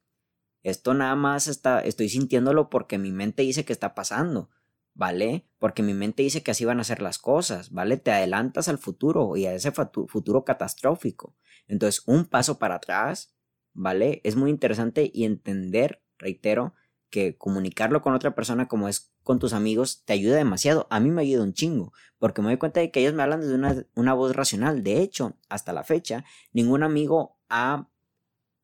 esto 0.62 0.94
nada 0.94 1.16
más 1.16 1.48
está, 1.48 1.80
estoy 1.80 2.10
sintiéndolo 2.10 2.70
porque 2.70 2.98
mi 2.98 3.12
mente 3.12 3.44
dice 3.44 3.66
que 3.66 3.74
está 3.74 3.96
pasando, 3.96 4.50
¿vale? 4.94 5.48
Porque 5.58 5.84
mi 5.84 5.94
mente 5.94 6.24
dice 6.24 6.44
que 6.44 6.52
así 6.52 6.66
van 6.66 6.80
a 6.80 6.84
ser 6.84 7.02
las 7.02 7.18
cosas, 7.18 7.72
¿vale? 7.72 7.98
Te 7.98 8.12
adelantas 8.12 8.68
al 8.68 8.78
futuro 8.78 9.38
y 9.38 9.46
a 9.46 9.54
ese 9.54 9.72
futuro 9.72 10.44
catastrófico. 10.44 11.36
Entonces, 11.68 12.04
un 12.08 12.26
paso 12.26 12.60
para 12.60 12.76
atrás, 12.76 13.34
¿vale? 13.74 14.22
Es 14.26 14.36
muy 14.36 14.50
interesante 14.50 15.10
y 15.14 15.24
entender, 15.24 16.04
reitero, 16.18 16.74
que 17.16 17.38
comunicarlo 17.38 18.02
con 18.02 18.14
otra 18.14 18.36
persona 18.36 18.68
como 18.68 18.90
es 18.90 19.14
con 19.24 19.40
tus 19.40 19.54
amigos 19.54 20.04
te 20.04 20.12
ayuda 20.12 20.36
demasiado. 20.36 20.86
A 20.90 21.00
mí 21.00 21.12
me 21.12 21.22
ayuda 21.22 21.44
un 21.44 21.54
chingo, 21.54 21.94
porque 22.20 22.42
me 22.42 22.50
doy 22.50 22.58
cuenta 22.58 22.82
de 22.82 22.92
que 22.92 23.00
ellos 23.00 23.14
me 23.14 23.24
hablan 23.24 23.40
desde 23.40 23.56
una, 23.56 23.86
una 23.96 24.14
voz 24.14 24.36
racional. 24.36 24.84
De 24.84 25.00
hecho, 25.00 25.38
hasta 25.48 25.72
la 25.72 25.86
fecha, 25.86 26.26
ningún 26.52 26.84
amigo 26.84 27.40
ha, 27.48 27.88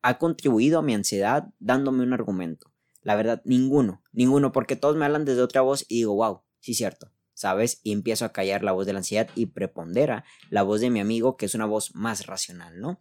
ha 0.02 0.18
contribuido 0.18 0.78
a 0.78 0.82
mi 0.82 0.92
ansiedad 0.92 1.48
dándome 1.60 2.02
un 2.02 2.12
argumento. 2.12 2.70
La 3.00 3.14
verdad, 3.14 3.40
ninguno, 3.46 4.02
ninguno, 4.12 4.52
porque 4.52 4.76
todos 4.76 4.96
me 4.96 5.06
hablan 5.06 5.24
desde 5.24 5.40
otra 5.40 5.62
voz 5.62 5.86
y 5.88 6.00
digo, 6.00 6.14
wow, 6.16 6.42
sí, 6.60 6.74
cierto, 6.74 7.10
¿sabes? 7.32 7.80
Y 7.82 7.92
empiezo 7.92 8.26
a 8.26 8.32
callar 8.34 8.62
la 8.64 8.72
voz 8.72 8.84
de 8.84 8.92
la 8.92 8.98
ansiedad 8.98 9.30
y 9.34 9.46
prepondera 9.46 10.26
la 10.50 10.62
voz 10.62 10.82
de 10.82 10.90
mi 10.90 11.00
amigo, 11.00 11.38
que 11.38 11.46
es 11.46 11.54
una 11.54 11.64
voz 11.64 11.94
más 11.94 12.26
racional, 12.26 12.78
¿no? 12.78 13.00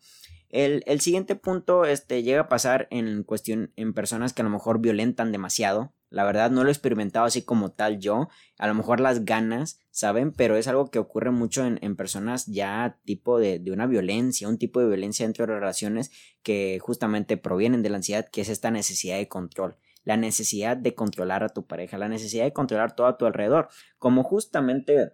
El, 0.51 0.83
el, 0.85 0.99
siguiente 1.01 1.35
punto 1.35 1.85
este, 1.85 2.23
llega 2.23 2.41
a 2.41 2.49
pasar 2.49 2.87
en 2.91 3.23
cuestión 3.23 3.71
en 3.75 3.93
personas 3.93 4.33
que 4.33 4.41
a 4.41 4.45
lo 4.45 4.51
mejor 4.51 4.79
violentan 4.79 5.31
demasiado. 5.31 5.93
La 6.09 6.25
verdad 6.25 6.51
no 6.51 6.63
lo 6.63 6.69
he 6.69 6.73
experimentado 6.73 7.25
así 7.25 7.41
como 7.43 7.71
tal 7.71 7.99
yo. 7.99 8.27
A 8.57 8.67
lo 8.67 8.73
mejor 8.73 8.99
las 8.99 9.23
ganas, 9.23 9.79
¿saben? 9.91 10.33
Pero 10.33 10.57
es 10.57 10.67
algo 10.67 10.91
que 10.91 10.99
ocurre 10.99 11.31
mucho 11.31 11.65
en, 11.65 11.79
en 11.81 11.95
personas 11.95 12.47
ya 12.47 12.99
tipo 13.05 13.39
de, 13.39 13.59
de, 13.59 13.71
una 13.71 13.87
violencia, 13.87 14.49
un 14.49 14.57
tipo 14.57 14.81
de 14.81 14.87
violencia 14.87 15.25
dentro 15.25 15.47
de 15.47 15.53
relaciones 15.53 16.11
que 16.43 16.79
justamente 16.79 17.37
provienen 17.37 17.81
de 17.81 17.89
la 17.89 17.97
ansiedad, 17.97 18.27
que 18.29 18.41
es 18.41 18.49
esta 18.49 18.71
necesidad 18.71 19.17
de 19.17 19.29
control 19.29 19.77
la 20.03 20.17
necesidad 20.17 20.77
de 20.77 20.95
controlar 20.95 21.43
a 21.43 21.49
tu 21.49 21.67
pareja, 21.67 21.97
la 21.97 22.09
necesidad 22.09 22.45
de 22.45 22.53
controlar 22.53 22.95
todo 22.95 23.07
a 23.07 23.17
tu 23.17 23.25
alrededor. 23.25 23.69
Como 23.99 24.23
justamente 24.23 25.13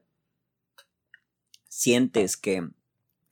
sientes 1.68 2.38
que 2.38 2.70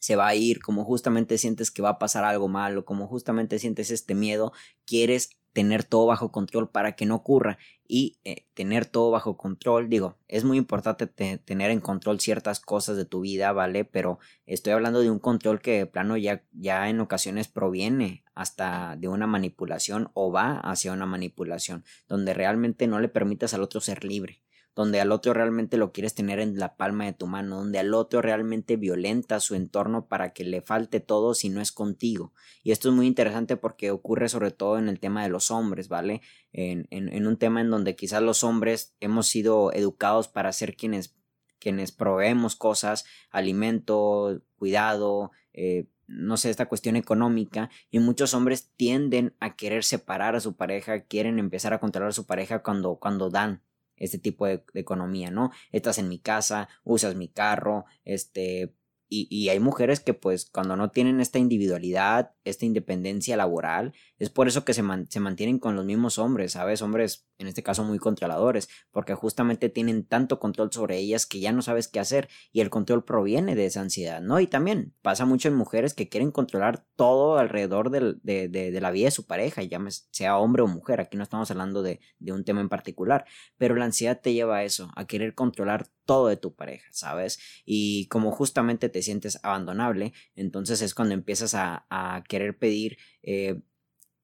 se 0.06 0.16
va 0.16 0.28
a 0.28 0.36
ir, 0.36 0.62
como 0.62 0.86
justamente 0.86 1.40
sientes 1.40 1.72
que 1.72 1.82
va 1.82 1.90
a 1.90 1.98
pasar 1.98 2.26
algo 2.26 2.48
malo, 2.48 2.86
como 2.86 3.08
justamente 3.08 3.58
sientes 3.58 3.90
este 3.90 4.14
miedo, 4.14 4.54
quieres 4.86 5.32
tener 5.52 5.84
todo 5.84 6.06
bajo 6.06 6.32
control 6.32 6.70
para 6.70 6.96
que 6.96 7.08
no 7.08 7.16
ocurra 7.16 7.58
y 7.88 8.20
eh, 8.24 8.46
tener 8.54 8.86
todo 8.86 9.10
bajo 9.10 9.36
control, 9.36 9.90
digo, 9.90 10.20
es 10.28 10.44
muy 10.44 10.60
importante 10.60 11.08
tener 11.08 11.72
en 11.72 11.80
control 11.80 12.20
ciertas 12.20 12.60
cosas 12.60 12.98
de 12.98 13.06
tu 13.06 13.22
vida, 13.22 13.52
¿vale? 13.52 13.84
Pero 13.84 14.20
estoy 14.46 14.74
hablando 14.74 15.00
de 15.00 15.10
un 15.10 15.18
control 15.18 15.60
que 15.60 15.80
de 15.80 15.86
plano 15.88 16.18
ya, 16.18 16.44
ya 16.52 16.88
en 16.88 17.00
ocasiones 17.00 17.48
proviene 17.48 18.24
hasta 18.36 18.98
de 18.98 19.08
una 19.08 19.26
manipulación 19.26 20.12
o 20.14 20.32
va 20.32 20.60
hacia 20.60 20.94
una 20.94 21.08
manipulación, 21.08 21.84
donde 22.08 22.36
realmente 22.36 22.86
no 22.86 23.00
le 23.00 23.10
permitas 23.10 23.56
al 23.56 23.64
otro 23.64 23.82
ser 23.82 24.04
libre 24.04 24.45
donde 24.76 25.00
al 25.00 25.12
otro 25.14 25.34
realmente 25.34 25.78
lo 25.78 25.94
quieres 25.94 26.14
tener 26.14 26.40
en 26.40 26.60
la 26.60 26.76
palma 26.76 27.06
de 27.06 27.14
tu 27.14 27.28
mano, 27.28 27.58
donde 27.58 27.80
al 27.80 27.94
otro 27.94 28.22
realmente 28.22 28.76
violenta 28.76 29.40
su 29.40 29.56
entorno 29.56 30.08
para 30.08 30.34
que 30.34 30.44
le 30.44 30.62
falte 30.62 31.00
todo 31.00 31.34
si 31.34 31.50
no 31.50 31.62
es 31.62 31.72
contigo. 31.72 32.34
Y 32.62 32.72
esto 32.72 32.90
es 32.90 32.96
muy 32.96 33.08
interesante 33.08 33.56
porque 33.56 33.92
ocurre 33.92 34.28
sobre 34.28 34.52
todo 34.52 34.78
en 34.78 34.90
el 34.90 35.00
tema 35.00 35.24
de 35.24 35.30
los 35.30 35.50
hombres, 35.50 35.88
¿vale? 35.88 36.22
En, 36.52 37.26
un 37.26 37.38
tema 37.38 37.62
en 37.62 37.70
donde 37.70 37.96
quizás 37.96 38.22
los 38.22 38.44
hombres 38.44 38.96
hemos 39.00 39.28
sido 39.28 39.72
educados 39.72 40.28
para 40.28 40.52
ser 40.52 40.76
quienes, 40.76 41.16
quienes 41.60 41.94
proveemos 41.94 42.56
cosas, 42.56 43.06
alimento, 43.32 44.42
cuidado, 44.58 45.32
eh, 45.54 45.88
no 46.08 46.38
sé, 46.38 46.50
esta 46.50 46.68
cuestión 46.68 46.98
económica 46.98 47.70
y 47.90 48.00
muchos 48.00 48.34
hombres 48.34 48.72
tienden 48.76 49.36
a 49.40 49.56
querer 49.56 49.84
separar 49.84 50.36
a 50.36 50.40
su 50.40 50.56
pareja, 50.56 51.02
quieren 51.06 51.40
empezar 51.40 51.74
a 51.74 51.80
controlar 51.80 52.10
a 52.10 52.14
su 52.14 52.26
pareja 52.26 52.62
cuando, 52.62 52.98
cuando 52.98 53.30
dan, 53.30 53.64
este 53.98 54.18
tipo 54.18 54.46
de, 54.46 54.64
economía, 54.74 55.32
¿no? 55.32 55.52
Estás 55.72 55.98
en 55.98 56.10
mi 56.10 56.20
casa, 56.20 56.70
usas 56.84 57.16
mi 57.16 57.28
carro, 57.28 57.86
este, 58.04 58.74
y, 59.08 59.28
y, 59.30 59.50
hay 59.50 59.60
mujeres 59.60 60.00
que 60.00 60.14
pues 60.14 60.50
cuando 60.50 60.76
no 60.76 60.90
tienen 60.92 61.20
esta 61.20 61.40
individualidad, 61.40 62.32
esta 62.44 62.66
independencia 62.66 63.38
laboral, 63.38 63.94
es 64.18 64.30
por 64.30 64.48
eso 64.48 64.66
que 64.66 64.74
se, 64.74 64.84
se 65.10 65.20
mantienen 65.20 65.60
con 65.60 65.76
los 65.76 65.86
mismos 65.86 66.18
hombres, 66.18 66.54
¿sabes? 66.54 66.82
Hombres 66.82 67.28
en 67.38 67.48
este 67.48 67.64
caso 67.64 67.84
muy 67.84 68.00
controladores, 68.00 68.70
porque 68.92 69.14
justamente 69.14 69.70
tienen 69.70 70.06
tanto 70.06 70.40
control 70.40 70.72
sobre 70.72 70.98
ellas 70.98 71.26
que 71.26 71.40
ya 71.40 71.52
no 71.52 71.62
sabes 71.62 71.88
qué 71.88 72.00
hacer 72.00 72.30
y 72.52 72.62
el 72.62 72.70
control 72.70 73.04
proviene 73.04 73.56
de 73.56 73.66
esa 73.66 73.82
ansiedad, 73.82 74.22
¿no? 74.22 74.40
Y 74.40 74.48
también 74.48 74.94
pasa 75.02 75.26
mucho 75.26 75.50
en 75.50 75.56
mujeres 75.56 75.94
que 75.94 76.10
quieren 76.10 76.32
controlar 76.32 76.86
todo 76.96 77.38
alrededor 77.38 77.90
de, 77.90 78.16
de, 78.24 78.48
de, 78.48 78.82
la 78.82 78.92
vida 78.92 79.06
de 79.06 79.12
su 79.12 79.28
pareja, 79.28 79.64
ya 79.64 79.80
sea 80.12 80.38
hombre 80.38 80.64
o 80.64 80.68
mujer, 80.68 81.02
aquí 81.02 81.18
no 81.18 81.24
estamos 81.24 81.52
hablando 81.52 81.84
de, 81.84 82.00
de 82.20 82.32
un 82.32 82.44
tema 82.44 82.62
en 82.62 82.70
particular, 82.70 83.26
pero 83.58 83.76
la 83.76 83.86
ansiedad 83.86 84.20
te 84.22 84.34
lleva 84.34 84.58
a 84.58 84.64
eso, 84.64 84.90
a 84.96 85.06
querer 85.06 85.36
controlar 85.36 85.88
todo 86.06 86.28
de 86.28 86.38
tu 86.38 86.56
pareja, 86.56 86.88
¿sabes? 86.92 87.40
Y 87.66 88.08
como 88.08 88.32
justamente 88.32 88.90
te 88.90 89.02
sientes 89.02 89.40
abandonable, 89.44 90.14
entonces 90.36 90.82
es 90.82 90.94
cuando 90.94 91.14
empiezas 91.14 91.56
a, 91.56 91.86
a 91.90 92.24
querer 92.28 92.58
pedir 92.58 92.98
eh, 93.24 93.62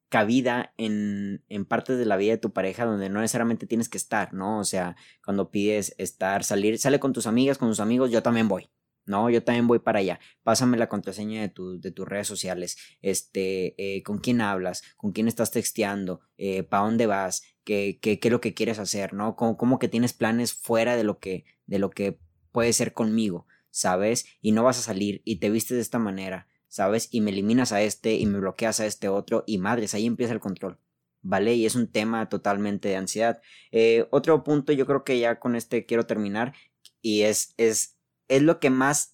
cabida 0.10 0.74
en, 0.78 1.44
en 1.48 1.66
partes 1.66 1.98
de 1.98 2.06
la 2.06 2.18
vida 2.18 2.34
de 2.34 2.38
tu 2.38 2.52
pareja 2.52 2.86
donde 2.86 3.10
no 3.10 3.22
necesariamente 3.22 3.66
tienes 3.66 3.88
que 3.90 3.98
estar, 3.98 4.34
¿no? 4.34 4.60
O 4.60 4.66
sea, 4.66 4.98
cuando 5.24 5.52
pides 5.52 5.96
estar, 5.98 6.44
salir, 6.44 6.78
sale 6.80 7.00
con 7.00 7.14
tus 7.14 7.28
amigas, 7.28 7.58
con 7.58 7.70
tus 7.70 7.80
amigos, 7.80 8.12
yo 8.12 8.22
también 8.22 8.48
voy. 8.50 8.70
No, 9.12 9.30
yo 9.30 9.44
también 9.44 9.68
voy 9.68 9.80
para 9.80 10.00
allá. 10.00 10.20
Pásame 10.44 10.78
la 10.78 10.90
contraseña 10.90 11.42
de, 11.42 11.54
de 11.80 11.92
tus 11.92 12.08
redes 12.08 12.28
sociales. 12.28 12.78
Este, 13.02 13.76
eh, 13.78 14.04
con 14.04 14.20
quién 14.20 14.42
hablas, 14.42 14.84
con 14.98 15.12
quién 15.12 15.28
estás 15.28 15.52
texteando, 15.52 16.22
eh, 16.38 16.64
para 16.64 16.86
dónde 16.86 17.06
vas, 17.06 17.44
qué, 17.64 18.00
qué, 18.02 18.20
qué, 18.20 18.30
es 18.30 18.32
lo 18.32 18.42
que 18.42 18.54
quieres 18.54 18.80
hacer, 18.80 19.14
¿no? 19.14 19.36
Como, 19.36 19.58
como 19.58 19.80
que 19.80 19.88
tienes 19.88 20.14
planes 20.14 20.54
fuera 20.54 20.96
de 20.96 21.04
lo 21.04 21.20
que, 21.20 21.46
de 21.68 21.80
lo 21.80 21.92
que 21.92 22.20
puede 22.52 22.74
ser 22.74 22.94
conmigo, 22.94 23.46
¿sabes? 23.70 24.26
Y 24.42 24.54
no 24.54 24.64
vas 24.64 24.80
a 24.80 24.82
salir 24.82 25.22
y 25.26 25.36
te 25.38 25.50
vistes 25.50 25.76
de 25.76 25.82
esta 25.82 26.00
manera 26.00 26.48
¿sabes? 26.72 27.10
Y 27.12 27.20
me 27.20 27.32
eliminas 27.32 27.74
a 27.74 27.82
este 27.82 28.16
y 28.16 28.26
me 28.26 28.40
bloqueas 28.40 28.80
a 28.80 28.86
este 28.86 29.10
otro 29.10 29.44
y 29.46 29.58
madres, 29.58 29.94
ahí 29.94 30.06
empieza 30.06 30.34
el 30.34 30.40
control. 30.40 30.80
¿Vale? 31.24 31.54
Y 31.54 31.68
es 31.68 31.76
un 31.76 31.92
tema 31.92 32.30
totalmente 32.30 32.88
de 32.90 32.96
ansiedad. 32.96 33.42
Eh, 33.72 34.08
otro 34.10 34.44
punto, 34.44 34.72
yo 34.72 34.88
creo 34.88 35.04
que 35.04 35.20
ya 35.20 35.38
con 35.40 35.56
este 35.56 35.86
quiero 35.86 36.08
terminar 36.08 36.54
y 37.02 37.24
es, 37.24 37.54
es, 37.58 38.00
es 38.32 38.42
lo 38.42 38.62
que 38.62 38.70
más 38.70 39.14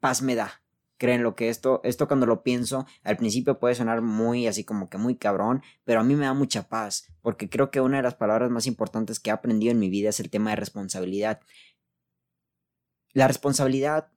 paz 0.00 0.22
me 0.22 0.34
da. 0.34 0.62
Creen 0.98 1.22
lo 1.22 1.36
que 1.36 1.48
esto, 1.48 1.80
esto 1.84 2.08
cuando 2.08 2.26
lo 2.26 2.42
pienso, 2.42 2.84
al 3.04 3.16
principio 3.16 3.60
puede 3.60 3.76
sonar 3.76 4.02
muy 4.02 4.48
así 4.48 4.64
como 4.64 4.90
que 4.90 4.98
muy 4.98 5.16
cabrón, 5.16 5.62
pero 5.84 6.00
a 6.00 6.02
mí 6.02 6.16
me 6.16 6.26
da 6.26 6.34
mucha 6.34 6.68
paz, 6.68 7.06
porque 7.22 7.48
creo 7.48 7.70
que 7.70 7.80
una 7.80 7.98
de 7.98 8.02
las 8.02 8.16
palabras 8.16 8.50
más 8.50 8.66
importantes 8.66 9.20
que 9.20 9.30
he 9.30 9.32
aprendido 9.32 9.70
en 9.70 9.78
mi 9.78 9.88
vida 9.88 10.10
es 10.10 10.18
el 10.18 10.30
tema 10.30 10.50
de 10.50 10.56
responsabilidad. 10.56 11.40
La 13.12 13.28
responsabilidad 13.28 14.10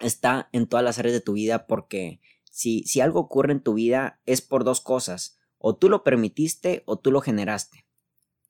está 0.00 0.48
en 0.52 0.66
todas 0.66 0.84
las 0.84 0.98
áreas 0.98 1.14
de 1.14 1.20
tu 1.20 1.34
vida 1.34 1.66
porque 1.66 2.20
si, 2.50 2.82
si 2.82 3.00
algo 3.00 3.20
ocurre 3.20 3.52
en 3.52 3.62
tu 3.62 3.74
vida 3.74 4.20
es 4.26 4.42
por 4.42 4.64
dos 4.64 4.80
cosas, 4.80 5.38
o 5.56 5.76
tú 5.76 5.88
lo 5.88 6.02
permitiste 6.02 6.82
o 6.84 6.98
tú 6.98 7.12
lo 7.12 7.20
generaste. 7.20 7.86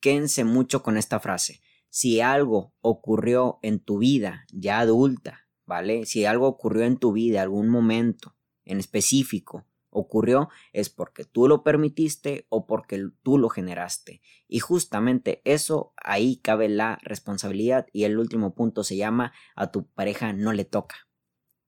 Quédense 0.00 0.44
mucho 0.44 0.82
con 0.82 0.96
esta 0.96 1.20
frase. 1.20 1.60
Si 1.92 2.20
algo 2.20 2.72
ocurrió 2.80 3.58
en 3.60 3.78
tu 3.78 3.98
vida 3.98 4.46
ya 4.50 4.80
adulta, 4.80 5.48
¿vale? 5.66 6.06
Si 6.06 6.24
algo 6.24 6.48
ocurrió 6.48 6.84
en 6.84 6.96
tu 6.96 7.12
vida, 7.12 7.42
algún 7.42 7.68
momento 7.68 8.34
en 8.64 8.78
específico, 8.78 9.66
ocurrió 9.90 10.48
es 10.72 10.88
porque 10.88 11.24
tú 11.26 11.48
lo 11.48 11.62
permitiste 11.62 12.46
o 12.48 12.66
porque 12.66 13.10
tú 13.22 13.36
lo 13.36 13.50
generaste. 13.50 14.22
Y 14.48 14.60
justamente 14.60 15.42
eso 15.44 15.92
ahí 15.96 16.36
cabe 16.36 16.70
la 16.70 16.98
responsabilidad 17.02 17.86
y 17.92 18.04
el 18.04 18.16
último 18.16 18.54
punto 18.54 18.84
se 18.84 18.96
llama 18.96 19.34
a 19.54 19.70
tu 19.70 19.86
pareja 19.86 20.32
no 20.32 20.54
le 20.54 20.64
toca. 20.64 20.96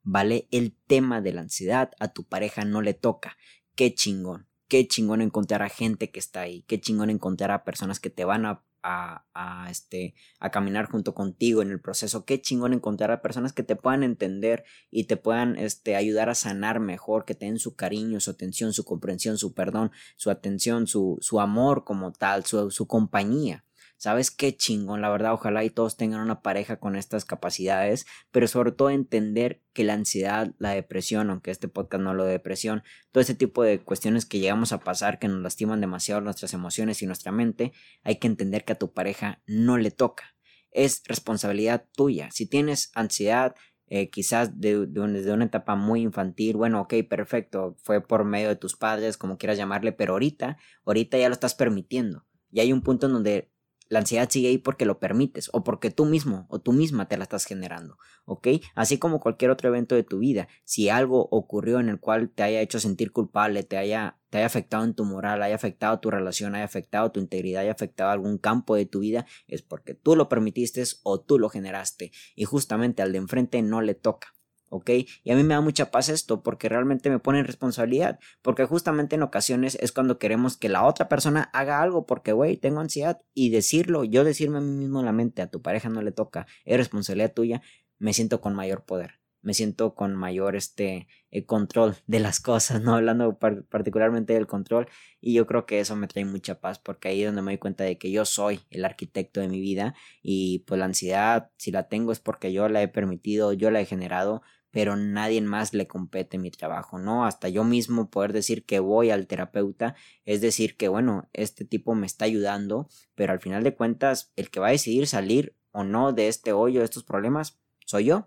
¿vale? 0.04 0.46
El 0.52 0.76
tema 0.86 1.20
de 1.20 1.32
la 1.32 1.40
ansiedad 1.40 1.90
a 1.98 2.08
tu 2.08 2.24
pareja 2.24 2.64
no 2.64 2.82
le 2.82 2.94
toca. 2.94 3.36
Qué 3.74 3.92
chingón. 3.94 4.48
Qué 4.68 4.86
chingón 4.86 5.20
encontrar 5.20 5.62
a 5.62 5.68
gente 5.68 6.10
que 6.10 6.20
está 6.20 6.42
ahí. 6.42 6.62
Qué 6.62 6.80
chingón 6.80 7.10
encontrar 7.10 7.50
a 7.50 7.64
personas 7.64 8.00
que 8.00 8.10
te 8.10 8.24
van 8.24 8.46
a, 8.46 8.64
a, 8.84 9.66
este, 9.70 10.14
a 10.38 10.50
caminar 10.50 10.86
junto 10.86 11.14
contigo 11.14 11.62
en 11.62 11.70
el 11.70 11.80
proceso. 11.80 12.24
Qué 12.24 12.40
chingón 12.40 12.74
encontrar 12.74 13.10
a 13.10 13.22
personas 13.22 13.52
que 13.52 13.62
te 13.62 13.76
puedan 13.76 14.02
entender 14.02 14.64
y 14.90 15.04
te 15.04 15.16
puedan 15.16 15.56
este, 15.56 15.96
ayudar 15.96 16.28
a 16.28 16.34
sanar 16.34 16.80
mejor, 16.80 17.24
que 17.24 17.34
te 17.34 17.46
den 17.46 17.58
su 17.58 17.74
cariño, 17.74 18.20
su 18.20 18.30
atención, 18.30 18.72
su 18.74 18.84
comprensión, 18.84 19.38
su 19.38 19.54
perdón, 19.54 19.90
su 20.16 20.30
atención, 20.30 20.86
su, 20.86 21.16
su 21.20 21.40
amor 21.40 21.84
como 21.84 22.12
tal, 22.12 22.44
su, 22.44 22.70
su 22.70 22.86
compañía. 22.86 23.64
¿Sabes 23.96 24.30
qué 24.30 24.56
chingón? 24.56 25.00
La 25.00 25.08
verdad, 25.08 25.32
ojalá 25.32 25.64
y 25.64 25.70
todos 25.70 25.96
tengan 25.96 26.20
una 26.20 26.42
pareja 26.42 26.78
con 26.78 26.96
estas 26.96 27.24
capacidades, 27.24 28.06
pero 28.30 28.48
sobre 28.48 28.72
todo 28.72 28.90
entender 28.90 29.62
que 29.72 29.84
la 29.84 29.94
ansiedad, 29.94 30.52
la 30.58 30.70
depresión, 30.70 31.30
aunque 31.30 31.50
este 31.50 31.68
podcast 31.68 32.02
no 32.02 32.12
lo 32.12 32.24
de 32.24 32.32
depresión, 32.32 32.82
todo 33.12 33.22
este 33.22 33.34
tipo 33.34 33.62
de 33.62 33.80
cuestiones 33.80 34.26
que 34.26 34.40
llegamos 34.40 34.72
a 34.72 34.80
pasar 34.80 35.18
que 35.18 35.28
nos 35.28 35.40
lastiman 35.42 35.80
demasiado 35.80 36.20
nuestras 36.20 36.52
emociones 36.54 37.02
y 37.02 37.06
nuestra 37.06 37.32
mente, 37.32 37.72
hay 38.02 38.16
que 38.16 38.26
entender 38.26 38.64
que 38.64 38.72
a 38.72 38.78
tu 38.78 38.92
pareja 38.92 39.42
no 39.46 39.78
le 39.78 39.90
toca. 39.90 40.34
Es 40.70 41.02
responsabilidad 41.06 41.86
tuya. 41.94 42.30
Si 42.32 42.46
tienes 42.46 42.90
ansiedad, 42.94 43.54
eh, 43.86 44.10
quizás 44.10 44.60
de, 44.60 44.86
desde 44.86 45.32
una 45.32 45.44
etapa 45.44 45.76
muy 45.76 46.02
infantil, 46.02 46.56
bueno, 46.56 46.80
ok, 46.80 46.94
perfecto, 47.08 47.76
fue 47.82 48.00
por 48.00 48.24
medio 48.24 48.48
de 48.48 48.56
tus 48.56 48.76
padres, 48.76 49.16
como 49.16 49.38
quieras 49.38 49.56
llamarle, 49.56 49.92
pero 49.92 50.14
ahorita, 50.14 50.58
ahorita 50.84 51.16
ya 51.16 51.28
lo 51.28 51.34
estás 51.34 51.54
permitiendo. 51.54 52.26
Y 52.50 52.60
hay 52.60 52.72
un 52.72 52.82
punto 52.82 53.06
en 53.06 53.12
donde 53.12 53.53
la 53.88 54.00
ansiedad 54.00 54.28
sigue 54.30 54.48
ahí 54.48 54.58
porque 54.58 54.84
lo 54.84 54.98
permites 54.98 55.50
o 55.52 55.64
porque 55.64 55.90
tú 55.90 56.04
mismo 56.04 56.46
o 56.48 56.60
tú 56.60 56.72
misma 56.72 57.08
te 57.08 57.16
la 57.16 57.24
estás 57.24 57.44
generando, 57.44 57.98
¿ok? 58.24 58.48
Así 58.74 58.98
como 58.98 59.20
cualquier 59.20 59.50
otro 59.50 59.68
evento 59.68 59.94
de 59.94 60.02
tu 60.02 60.18
vida, 60.18 60.48
si 60.64 60.88
algo 60.88 61.28
ocurrió 61.30 61.80
en 61.80 61.88
el 61.88 62.00
cual 62.00 62.30
te 62.30 62.42
haya 62.42 62.60
hecho 62.60 62.80
sentir 62.80 63.12
culpable, 63.12 63.62
te 63.62 63.76
haya, 63.76 64.18
te 64.30 64.38
haya 64.38 64.46
afectado 64.46 64.84
en 64.84 64.94
tu 64.94 65.04
moral, 65.04 65.42
haya 65.42 65.54
afectado 65.54 66.00
tu 66.00 66.10
relación, 66.10 66.54
haya 66.54 66.64
afectado 66.64 67.12
tu 67.12 67.20
integridad, 67.20 67.62
haya 67.62 67.72
afectado 67.72 68.10
algún 68.10 68.38
campo 68.38 68.74
de 68.74 68.86
tu 68.86 69.00
vida, 69.00 69.26
es 69.46 69.62
porque 69.62 69.94
tú 69.94 70.16
lo 70.16 70.28
permitiste 70.28 70.82
o 71.02 71.20
tú 71.20 71.38
lo 71.38 71.48
generaste 71.48 72.12
y 72.34 72.44
justamente 72.44 73.02
al 73.02 73.12
de 73.12 73.18
enfrente 73.18 73.62
no 73.62 73.80
le 73.80 73.94
toca. 73.94 74.34
¿Ok? 74.74 74.90
Y 75.22 75.30
a 75.30 75.36
mí 75.36 75.44
me 75.44 75.54
da 75.54 75.60
mucha 75.60 75.92
paz 75.92 76.08
esto 76.08 76.42
porque 76.42 76.68
realmente 76.68 77.08
me 77.08 77.20
pone 77.20 77.38
en 77.38 77.44
responsabilidad, 77.46 78.18
porque 78.42 78.64
justamente 78.64 79.14
en 79.14 79.22
ocasiones 79.22 79.78
es 79.80 79.92
cuando 79.92 80.18
queremos 80.18 80.56
que 80.56 80.68
la 80.68 80.84
otra 80.84 81.08
persona 81.08 81.48
haga 81.52 81.80
algo 81.80 82.06
porque, 82.06 82.32
güey, 82.32 82.56
tengo 82.56 82.80
ansiedad 82.80 83.22
y 83.34 83.50
decirlo, 83.50 84.02
yo 84.02 84.24
decirme 84.24 84.58
a 84.58 84.62
mí 84.62 84.72
mismo 84.72 84.98
en 84.98 85.06
la 85.06 85.12
mente, 85.12 85.42
a 85.42 85.50
tu 85.50 85.62
pareja 85.62 85.88
no 85.90 86.02
le 86.02 86.10
toca, 86.10 86.48
es 86.64 86.76
responsabilidad 86.76 87.32
tuya, 87.32 87.62
me 88.00 88.12
siento 88.12 88.40
con 88.40 88.54
mayor 88.56 88.84
poder 88.84 89.20
me 89.44 89.54
siento 89.54 89.94
con 89.94 90.16
mayor 90.16 90.56
este 90.56 91.06
eh, 91.30 91.44
control 91.44 91.96
de 92.06 92.18
las 92.18 92.40
cosas, 92.40 92.80
no 92.82 92.94
hablando 92.94 93.38
particularmente 93.38 94.32
del 94.32 94.46
control 94.46 94.88
y 95.20 95.34
yo 95.34 95.46
creo 95.46 95.66
que 95.66 95.80
eso 95.80 95.96
me 95.96 96.08
trae 96.08 96.24
mucha 96.24 96.60
paz 96.60 96.78
porque 96.78 97.08
ahí 97.08 97.22
es 97.22 97.28
donde 97.28 97.42
me 97.42 97.52
doy 97.52 97.58
cuenta 97.58 97.84
de 97.84 97.98
que 97.98 98.10
yo 98.10 98.24
soy 98.24 98.60
el 98.70 98.84
arquitecto 98.84 99.40
de 99.40 99.48
mi 99.48 99.60
vida 99.60 99.94
y 100.22 100.60
pues 100.60 100.78
la 100.78 100.86
ansiedad 100.86 101.50
si 101.58 101.70
la 101.70 101.88
tengo 101.88 102.10
es 102.10 102.20
porque 102.20 102.52
yo 102.52 102.68
la 102.68 102.82
he 102.82 102.88
permitido, 102.88 103.52
yo 103.52 103.70
la 103.70 103.80
he 103.80 103.84
generado, 103.86 104.42
pero 104.74 104.96
nadie 104.96 105.40
más 105.40 105.72
le 105.72 105.86
compete 105.86 106.36
mi 106.36 106.50
trabajo, 106.50 106.98
¿no? 106.98 107.26
Hasta 107.26 107.48
yo 107.48 107.62
mismo 107.62 108.10
poder 108.10 108.32
decir 108.32 108.64
que 108.64 108.80
voy 108.80 109.10
al 109.10 109.28
terapeuta, 109.28 109.94
es 110.24 110.40
decir 110.40 110.76
que, 110.76 110.88
bueno, 110.88 111.28
este 111.32 111.64
tipo 111.64 111.94
me 111.94 112.06
está 112.06 112.24
ayudando, 112.24 112.88
pero 113.14 113.32
al 113.32 113.38
final 113.38 113.62
de 113.62 113.76
cuentas, 113.76 114.32
el 114.34 114.50
que 114.50 114.58
va 114.58 114.66
a 114.66 114.72
decidir 114.72 115.06
salir 115.06 115.54
o 115.70 115.84
no 115.84 116.12
de 116.12 116.26
este 116.26 116.52
hoyo, 116.52 116.80
de 116.80 116.86
estos 116.86 117.04
problemas, 117.04 117.60
soy 117.86 118.06
yo, 118.06 118.26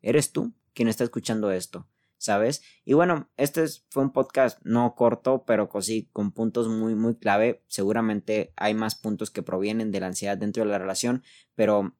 eres 0.00 0.30
tú 0.30 0.52
quien 0.72 0.86
está 0.86 1.02
escuchando 1.02 1.50
esto. 1.50 1.88
¿sabes? 2.16 2.62
Y 2.84 2.92
bueno, 2.92 3.28
este 3.36 3.64
fue 3.90 4.04
un 4.04 4.12
podcast 4.12 4.60
no 4.64 4.94
corto, 4.94 5.44
pero 5.46 5.68
sí 5.80 6.08
con 6.12 6.30
puntos 6.30 6.68
muy, 6.68 6.94
muy 6.94 7.16
clave. 7.16 7.64
Seguramente 7.66 8.52
hay 8.56 8.74
más 8.74 8.94
puntos 8.94 9.30
que 9.32 9.42
provienen 9.42 9.90
de 9.90 10.00
la 10.00 10.08
ansiedad 10.08 10.36
dentro 10.36 10.64
de 10.64 10.70
la 10.70 10.78
relación, 10.78 11.24
pero 11.56 11.96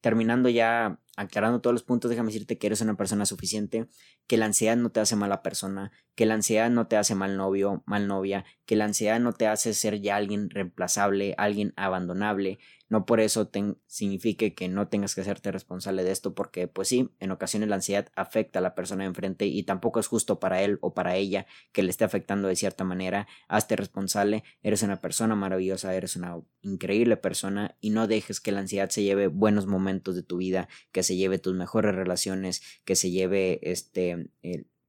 terminando 0.00 0.48
ya 0.48 1.00
aclarando 1.16 1.60
todos 1.60 1.74
los 1.74 1.82
puntos, 1.82 2.10
déjame 2.10 2.28
decirte 2.28 2.58
que 2.58 2.66
eres 2.66 2.80
una 2.82 2.96
persona 2.96 3.26
suficiente, 3.26 3.88
que 4.26 4.36
la 4.36 4.46
ansiedad 4.46 4.76
no 4.76 4.90
te 4.90 5.00
hace 5.00 5.16
mala 5.16 5.42
persona, 5.42 5.90
que 6.14 6.26
la 6.26 6.34
ansiedad 6.34 6.70
no 6.70 6.86
te 6.86 6.96
hace 6.96 7.14
mal 7.14 7.36
novio, 7.36 7.82
mal 7.86 8.06
novia, 8.06 8.44
que 8.66 8.76
la 8.76 8.84
ansiedad 8.84 9.18
no 9.18 9.32
te 9.32 9.46
hace 9.46 9.74
ser 9.74 10.00
ya 10.00 10.16
alguien 10.16 10.50
reemplazable, 10.50 11.34
alguien 11.38 11.72
abandonable, 11.76 12.58
no 12.88 13.06
por 13.06 13.20
eso 13.20 13.50
signifique 13.86 14.54
que 14.54 14.68
no 14.68 14.88
tengas 14.88 15.14
que 15.14 15.20
hacerte 15.20 15.50
responsable 15.50 16.04
de 16.04 16.12
esto, 16.12 16.34
porque 16.34 16.68
pues 16.68 16.88
sí, 16.88 17.10
en 17.18 17.30
ocasiones 17.30 17.68
la 17.68 17.76
ansiedad 17.76 18.08
afecta 18.14 18.60
a 18.60 18.62
la 18.62 18.74
persona 18.74 19.02
de 19.02 19.08
enfrente 19.08 19.46
y 19.46 19.62
tampoco 19.64 20.00
es 20.00 20.06
justo 20.06 20.38
para 20.38 20.62
él 20.62 20.78
o 20.80 20.94
para 20.94 21.16
ella 21.16 21.46
que 21.72 21.82
le 21.82 21.90
esté 21.90 22.04
afectando 22.04 22.48
de 22.48 22.56
cierta 22.56 22.84
manera. 22.84 23.26
Hazte 23.48 23.76
responsable, 23.76 24.44
eres 24.62 24.82
una 24.82 25.00
persona 25.00 25.34
maravillosa, 25.34 25.94
eres 25.94 26.16
una 26.16 26.40
increíble 26.62 27.16
persona 27.16 27.76
y 27.80 27.90
no 27.90 28.06
dejes 28.06 28.40
que 28.40 28.52
la 28.52 28.60
ansiedad 28.60 28.90
se 28.90 29.02
lleve 29.02 29.26
buenos 29.28 29.66
momentos 29.66 30.14
de 30.14 30.22
tu 30.22 30.36
vida, 30.36 30.68
que 30.92 31.02
se 31.02 31.16
lleve 31.16 31.38
tus 31.38 31.54
mejores 31.54 31.94
relaciones, 31.94 32.62
que 32.84 32.96
se 32.96 33.10
lleve 33.10 33.58
este 33.62 34.30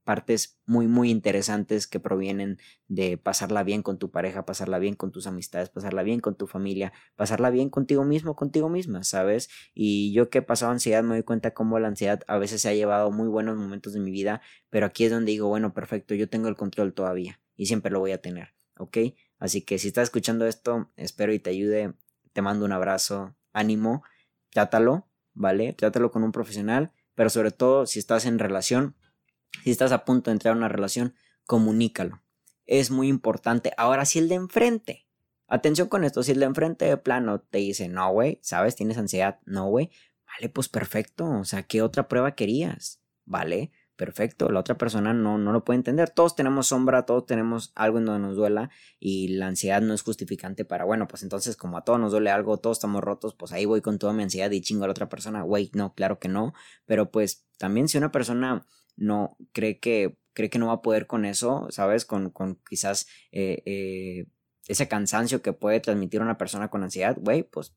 partes 0.07 0.57
muy 0.65 0.87
muy 0.87 1.09
interesantes 1.09 1.85
que 1.85 1.99
provienen 1.99 2.59
de 2.87 3.17
pasarla 3.17 3.63
bien 3.63 3.83
con 3.83 3.99
tu 3.99 4.09
pareja, 4.09 4.45
pasarla 4.45 4.79
bien 4.79 4.95
con 4.95 5.11
tus 5.11 5.27
amistades, 5.27 5.67
pasarla 5.67 6.01
bien 6.01 6.21
con 6.21 6.37
tu 6.37 6.47
familia, 6.47 6.93
pasarla 7.17 7.49
bien 7.49 7.69
contigo 7.69 8.05
mismo, 8.05 8.33
contigo 8.33 8.69
misma, 8.69 9.03
¿sabes? 9.03 9.49
Y 9.73 10.13
yo 10.13 10.29
que 10.29 10.37
he 10.37 10.41
pasado 10.41 10.71
ansiedad 10.71 11.03
me 11.03 11.15
doy 11.15 11.23
cuenta 11.23 11.53
cómo 11.53 11.77
la 11.77 11.89
ansiedad 11.89 12.21
a 12.27 12.37
veces 12.37 12.61
se 12.61 12.69
ha 12.69 12.73
llevado 12.73 13.11
muy 13.11 13.27
buenos 13.27 13.57
momentos 13.57 13.91
de 13.91 13.99
mi 13.99 14.09
vida, 14.09 14.39
pero 14.69 14.85
aquí 14.85 15.03
es 15.03 15.11
donde 15.11 15.33
digo, 15.33 15.49
bueno, 15.49 15.73
perfecto, 15.73 16.15
yo 16.15 16.29
tengo 16.29 16.47
el 16.47 16.55
control 16.55 16.93
todavía 16.93 17.41
y 17.57 17.65
siempre 17.65 17.91
lo 17.91 17.99
voy 17.99 18.13
a 18.13 18.21
tener, 18.21 18.53
¿ok? 18.77 18.99
Así 19.39 19.61
que 19.61 19.77
si 19.77 19.89
estás 19.89 20.03
escuchando 20.03 20.47
esto, 20.47 20.89
espero 20.95 21.33
y 21.33 21.39
te 21.39 21.49
ayude, 21.49 21.95
te 22.31 22.41
mando 22.41 22.63
un 22.63 22.71
abrazo, 22.71 23.35
ánimo, 23.51 24.03
trátalo, 24.51 25.09
¿vale? 25.33 25.73
Trátalo 25.73 26.11
con 26.11 26.23
un 26.23 26.31
profesional, 26.31 26.93
pero 27.13 27.29
sobre 27.29 27.51
todo 27.51 27.85
si 27.85 27.99
estás 27.99 28.25
en 28.25 28.39
relación, 28.39 28.95
si 29.63 29.71
estás 29.71 29.91
a 29.91 30.05
punto 30.05 30.29
de 30.29 30.33
entrar 30.33 30.53
a 30.53 30.57
una 30.57 30.69
relación, 30.69 31.15
comunícalo. 31.45 32.23
Es 32.65 32.91
muy 32.91 33.07
importante. 33.07 33.73
Ahora, 33.77 34.05
si 34.05 34.19
el 34.19 34.29
de 34.29 34.35
enfrente, 34.35 35.07
atención 35.47 35.87
con 35.87 36.03
esto, 36.03 36.23
si 36.23 36.31
el 36.33 36.39
de 36.39 36.45
enfrente 36.45 36.85
de 36.85 36.97
plano 36.97 37.41
te 37.41 37.59
dice, 37.59 37.87
no, 37.87 38.11
güey, 38.11 38.39
¿sabes? 38.41 38.75
Tienes 38.75 38.97
ansiedad, 38.97 39.39
no, 39.45 39.67
güey, 39.67 39.89
vale, 40.25 40.49
pues 40.49 40.69
perfecto. 40.69 41.25
O 41.29 41.45
sea, 41.45 41.63
¿qué 41.63 41.81
otra 41.81 42.07
prueba 42.07 42.35
querías? 42.35 43.01
¿Vale? 43.25 43.71
perfecto, 43.97 44.49
la 44.49 44.61
otra 44.61 44.77
persona 44.77 45.13
no, 45.13 45.37
no 45.37 45.51
lo 45.51 45.65
puede 45.65 45.77
entender. 45.77 46.11
Todos 46.11 46.35
tenemos 46.35 46.67
sombra, 46.67 47.05
todos 47.05 47.25
tenemos 47.25 47.73
algo 47.75 47.97
en 47.97 48.05
donde 48.05 48.25
nos 48.25 48.37
duela 48.37 48.69
y 48.99 49.29
la 49.29 49.47
ansiedad 49.47 49.81
no 49.81 49.93
es 49.93 50.03
justificante 50.03 50.63
para, 50.63 50.85
bueno, 50.85 51.07
pues 51.07 51.23
entonces 51.23 51.57
como 51.57 51.77
a 51.77 51.83
todos 51.83 51.99
nos 51.99 52.11
duele 52.11 52.29
algo, 52.29 52.57
todos 52.57 52.77
estamos 52.77 53.03
rotos, 53.03 53.35
pues 53.35 53.51
ahí 53.51 53.65
voy 53.65 53.81
con 53.81 53.99
toda 53.99 54.13
mi 54.13 54.23
ansiedad 54.23 54.51
y 54.51 54.61
chingo 54.61 54.85
a 54.85 54.87
la 54.87 54.91
otra 54.91 55.09
persona. 55.09 55.41
Güey, 55.41 55.71
no, 55.73 55.93
claro 55.93 56.19
que 56.19 56.29
no, 56.29 56.53
pero 56.85 57.11
pues 57.11 57.45
también 57.57 57.89
si 57.89 57.97
una 57.97 58.11
persona 58.11 58.65
no 58.97 59.37
cree 59.53 59.79
que, 59.79 60.17
cree 60.33 60.49
que 60.49 60.59
no 60.59 60.67
va 60.67 60.73
a 60.73 60.81
poder 60.81 61.07
con 61.07 61.25
eso, 61.25 61.67
¿sabes? 61.69 62.05
Con, 62.05 62.29
con 62.31 62.59
quizás 62.69 63.07
eh, 63.31 63.63
eh, 63.65 64.25
ese 64.67 64.87
cansancio 64.87 65.41
que 65.41 65.53
puede 65.53 65.79
transmitir 65.79 66.21
una 66.21 66.37
persona 66.37 66.69
con 66.69 66.83
ansiedad, 66.83 67.17
güey, 67.19 67.43
pues 67.43 67.73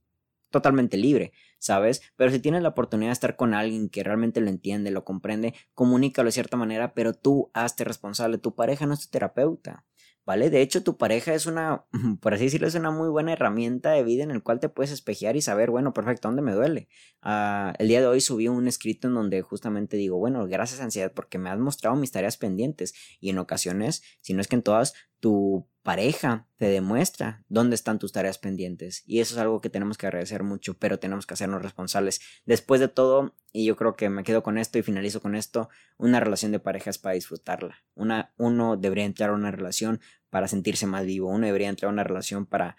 totalmente 0.50 0.96
libre, 0.96 1.32
¿sabes? 1.58 2.02
Pero 2.16 2.30
si 2.30 2.40
tienes 2.40 2.62
la 2.62 2.70
oportunidad 2.70 3.10
de 3.10 3.14
estar 3.14 3.36
con 3.36 3.54
alguien 3.54 3.88
que 3.88 4.02
realmente 4.02 4.40
lo 4.40 4.48
entiende, 4.50 4.90
lo 4.90 5.04
comprende, 5.04 5.54
comunícalo 5.74 6.26
de 6.26 6.32
cierta 6.32 6.56
manera, 6.56 6.92
pero 6.92 7.14
tú 7.14 7.50
hazte 7.54 7.84
responsable. 7.84 8.38
Tu 8.38 8.54
pareja 8.54 8.86
no 8.86 8.94
es 8.94 9.00
tu 9.00 9.10
terapeuta. 9.10 9.84
¿Vale? 10.24 10.50
De 10.50 10.60
hecho, 10.62 10.82
tu 10.82 10.96
pareja 10.96 11.34
es 11.34 11.46
una, 11.46 11.84
por 12.20 12.34
así 12.34 12.44
decirlo, 12.44 12.68
es 12.68 12.74
una 12.74 12.90
muy 12.90 13.08
buena 13.08 13.32
herramienta 13.32 13.90
de 13.90 14.02
vida 14.02 14.22
en 14.22 14.30
el 14.30 14.42
cual 14.42 14.60
te 14.60 14.68
puedes 14.68 14.90
espejear 14.92 15.36
y 15.36 15.42
saber, 15.42 15.70
bueno, 15.70 15.92
perfecto, 15.92 16.28
¿dónde 16.28 16.42
me 16.42 16.52
duele? 16.52 16.88
Ah, 17.22 17.74
el 17.78 17.88
día 17.88 18.00
de 18.00 18.06
hoy 18.06 18.20
subí 18.20 18.48
un 18.48 18.68
escrito 18.68 19.08
en 19.08 19.14
donde 19.14 19.42
justamente 19.42 19.96
digo, 19.96 20.18
bueno, 20.18 20.46
gracias 20.46 20.80
ansiedad 20.80 21.12
porque 21.14 21.38
me 21.38 21.50
has 21.50 21.58
mostrado 21.58 21.96
mis 21.96 22.12
tareas 22.12 22.36
pendientes 22.36 22.94
y 23.20 23.30
en 23.30 23.38
ocasiones, 23.38 24.02
si 24.20 24.34
no 24.34 24.40
es 24.40 24.48
que 24.48 24.56
en 24.56 24.62
todas, 24.62 24.94
tu 25.20 25.68
pareja 25.82 26.46
te 26.56 26.66
demuestra 26.66 27.42
dónde 27.48 27.74
están 27.74 27.98
tus 27.98 28.12
tareas 28.12 28.38
pendientes 28.38 29.02
y 29.06 29.20
eso 29.20 29.34
es 29.34 29.40
algo 29.40 29.60
que 29.60 29.70
tenemos 29.70 29.96
que 29.96 30.06
agradecer 30.06 30.42
mucho, 30.42 30.74
pero 30.78 30.98
tenemos 30.98 31.26
que 31.26 31.34
hacernos 31.34 31.62
responsables. 31.62 32.20
Después 32.44 32.80
de 32.80 32.88
todo, 32.88 33.34
y 33.52 33.64
yo 33.64 33.76
creo 33.76 33.96
que 33.96 34.10
me 34.10 34.22
quedo 34.22 34.42
con 34.42 34.58
esto 34.58 34.78
y 34.78 34.82
finalizo 34.82 35.20
con 35.20 35.34
esto, 35.34 35.68
una 35.96 36.20
relación 36.20 36.52
de 36.52 36.60
pareja 36.60 36.90
es 36.90 36.98
para 36.98 37.14
disfrutarla. 37.14 37.76
Una, 37.94 38.32
uno 38.36 38.76
debería 38.76 39.04
entrar 39.04 39.30
a 39.30 39.34
una 39.34 39.50
relación 39.50 40.00
para 40.28 40.48
sentirse 40.48 40.86
más 40.86 41.06
vivo, 41.06 41.28
uno 41.28 41.46
debería 41.46 41.68
entrar 41.68 41.88
a 41.88 41.92
una 41.92 42.04
relación 42.04 42.46
para, 42.46 42.76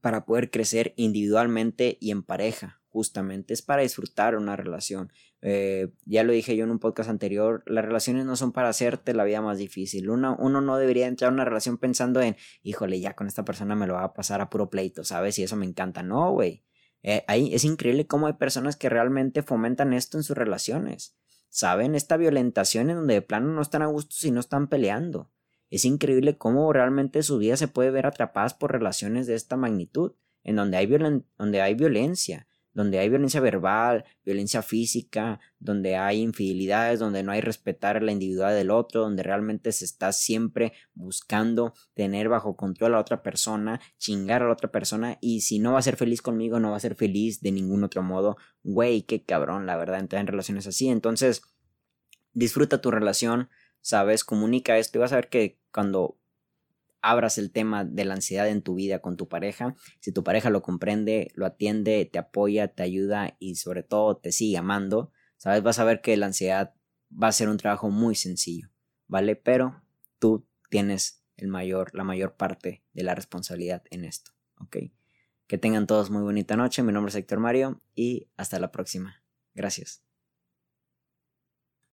para 0.00 0.24
poder 0.24 0.50
crecer 0.50 0.92
individualmente 0.96 1.98
y 2.00 2.10
en 2.10 2.22
pareja, 2.22 2.79
justamente, 2.90 3.54
es 3.54 3.62
para 3.62 3.82
disfrutar 3.82 4.36
una 4.36 4.56
relación. 4.56 5.12
Eh, 5.42 5.88
ya 6.04 6.22
lo 6.24 6.32
dije 6.32 6.56
yo 6.56 6.64
en 6.64 6.70
un 6.70 6.78
podcast 6.78 7.08
anterior, 7.08 7.62
las 7.66 7.84
relaciones 7.84 8.26
no 8.26 8.36
son 8.36 8.52
para 8.52 8.68
hacerte 8.68 9.14
la 9.14 9.24
vida 9.24 9.40
más 9.40 9.58
difícil. 9.58 10.10
Uno, 10.10 10.36
uno 10.38 10.60
no 10.60 10.76
debería 10.76 11.06
entrar 11.06 11.30
a 11.30 11.34
una 11.34 11.44
relación 11.44 11.78
pensando 11.78 12.20
en, 12.20 12.36
híjole, 12.62 13.00
ya 13.00 13.14
con 13.14 13.26
esta 13.26 13.44
persona 13.44 13.74
me 13.74 13.86
lo 13.86 13.94
va 13.94 14.04
a 14.04 14.12
pasar 14.12 14.40
a 14.40 14.50
puro 14.50 14.68
pleito, 14.70 15.04
¿sabes? 15.04 15.38
Y 15.38 15.44
eso 15.44 15.56
me 15.56 15.66
encanta. 15.66 16.02
No, 16.02 16.32
güey. 16.32 16.64
Eh, 17.02 17.24
ahí 17.28 17.54
es 17.54 17.64
increíble 17.64 18.06
cómo 18.06 18.26
hay 18.26 18.34
personas 18.34 18.76
que 18.76 18.90
realmente 18.90 19.42
fomentan 19.42 19.92
esto 19.92 20.18
en 20.18 20.24
sus 20.24 20.36
relaciones. 20.36 21.16
¿Saben? 21.48 21.94
Esta 21.94 22.16
violentación 22.16 22.90
en 22.90 22.96
donde 22.96 23.14
de 23.14 23.22
plano 23.22 23.52
no 23.52 23.62
están 23.62 23.82
a 23.82 23.86
gusto 23.86 24.14
si 24.14 24.30
no 24.30 24.40
están 24.40 24.68
peleando. 24.68 25.32
Es 25.70 25.84
increíble 25.84 26.36
cómo 26.36 26.72
realmente 26.72 27.22
su 27.22 27.38
vida 27.38 27.56
se 27.56 27.68
puede 27.68 27.90
ver 27.90 28.06
atrapadas 28.06 28.54
por 28.54 28.72
relaciones 28.72 29.26
de 29.26 29.34
esta 29.34 29.56
magnitud, 29.56 30.12
en 30.42 30.56
donde 30.56 30.76
hay, 30.76 30.88
donde 31.38 31.60
hay 31.60 31.74
violencia, 31.74 32.48
donde 32.72 32.98
hay 32.98 33.08
violencia 33.08 33.40
verbal, 33.40 34.04
violencia 34.24 34.62
física, 34.62 35.40
donde 35.58 35.96
hay 35.96 36.20
infidelidades, 36.20 37.00
donde 37.00 37.22
no 37.22 37.32
hay 37.32 37.40
respetar 37.40 38.02
la 38.02 38.12
individualidad 38.12 38.56
del 38.56 38.70
otro, 38.70 39.02
donde 39.02 39.22
realmente 39.22 39.72
se 39.72 39.84
está 39.84 40.12
siempre 40.12 40.72
buscando 40.94 41.74
tener 41.94 42.28
bajo 42.28 42.56
control 42.56 42.92
a 42.92 42.96
la 42.96 43.00
otra 43.00 43.22
persona, 43.22 43.80
chingar 43.98 44.42
a 44.42 44.46
la 44.46 44.52
otra 44.52 44.70
persona 44.70 45.18
y 45.20 45.40
si 45.40 45.58
no 45.58 45.72
va 45.72 45.80
a 45.80 45.82
ser 45.82 45.96
feliz 45.96 46.22
conmigo, 46.22 46.60
no 46.60 46.70
va 46.70 46.76
a 46.76 46.80
ser 46.80 46.94
feliz 46.94 47.40
de 47.40 47.52
ningún 47.52 47.84
otro 47.84 48.02
modo. 48.02 48.36
Güey, 48.62 49.02
qué 49.02 49.24
cabrón, 49.24 49.66
la 49.66 49.76
verdad, 49.76 49.98
entrar 49.98 50.20
en 50.20 50.28
relaciones 50.28 50.66
así. 50.66 50.88
Entonces, 50.88 51.42
disfruta 52.32 52.80
tu 52.80 52.90
relación, 52.90 53.48
sabes, 53.80 54.24
comunica 54.24 54.78
esto 54.78 54.98
y 54.98 55.00
vas 55.00 55.12
a 55.12 55.16
ver 55.16 55.28
que 55.28 55.58
cuando 55.72 56.19
abras 57.02 57.38
el 57.38 57.50
tema 57.50 57.84
de 57.84 58.04
la 58.04 58.14
ansiedad 58.14 58.48
en 58.48 58.62
tu 58.62 58.74
vida 58.74 59.00
con 59.00 59.16
tu 59.16 59.28
pareja, 59.28 59.74
si 60.00 60.12
tu 60.12 60.24
pareja 60.24 60.50
lo 60.50 60.62
comprende, 60.62 61.30
lo 61.34 61.46
atiende, 61.46 62.08
te 62.10 62.18
apoya, 62.18 62.68
te 62.68 62.82
ayuda 62.82 63.36
y 63.38 63.56
sobre 63.56 63.82
todo 63.82 64.16
te 64.16 64.32
sigue 64.32 64.56
amando, 64.56 65.12
sabes, 65.36 65.62
vas 65.62 65.78
a 65.78 65.84
ver 65.84 66.00
que 66.00 66.16
la 66.16 66.26
ansiedad 66.26 66.74
va 67.10 67.28
a 67.28 67.32
ser 67.32 67.48
un 67.48 67.56
trabajo 67.56 67.90
muy 67.90 68.14
sencillo, 68.14 68.70
¿vale? 69.06 69.36
Pero 69.36 69.82
tú 70.18 70.46
tienes 70.68 71.24
el 71.36 71.48
mayor, 71.48 71.94
la 71.94 72.04
mayor 72.04 72.36
parte 72.36 72.84
de 72.92 73.02
la 73.02 73.14
responsabilidad 73.14 73.82
en 73.90 74.04
esto, 74.04 74.32
¿ok? 74.58 74.76
Que 75.46 75.58
tengan 75.58 75.86
todos 75.86 76.10
muy 76.10 76.22
bonita 76.22 76.56
noche, 76.56 76.82
mi 76.82 76.92
nombre 76.92 77.10
es 77.10 77.16
Héctor 77.16 77.40
Mario 77.40 77.82
y 77.94 78.28
hasta 78.36 78.60
la 78.60 78.70
próxima. 78.70 79.24
Gracias. 79.54 80.09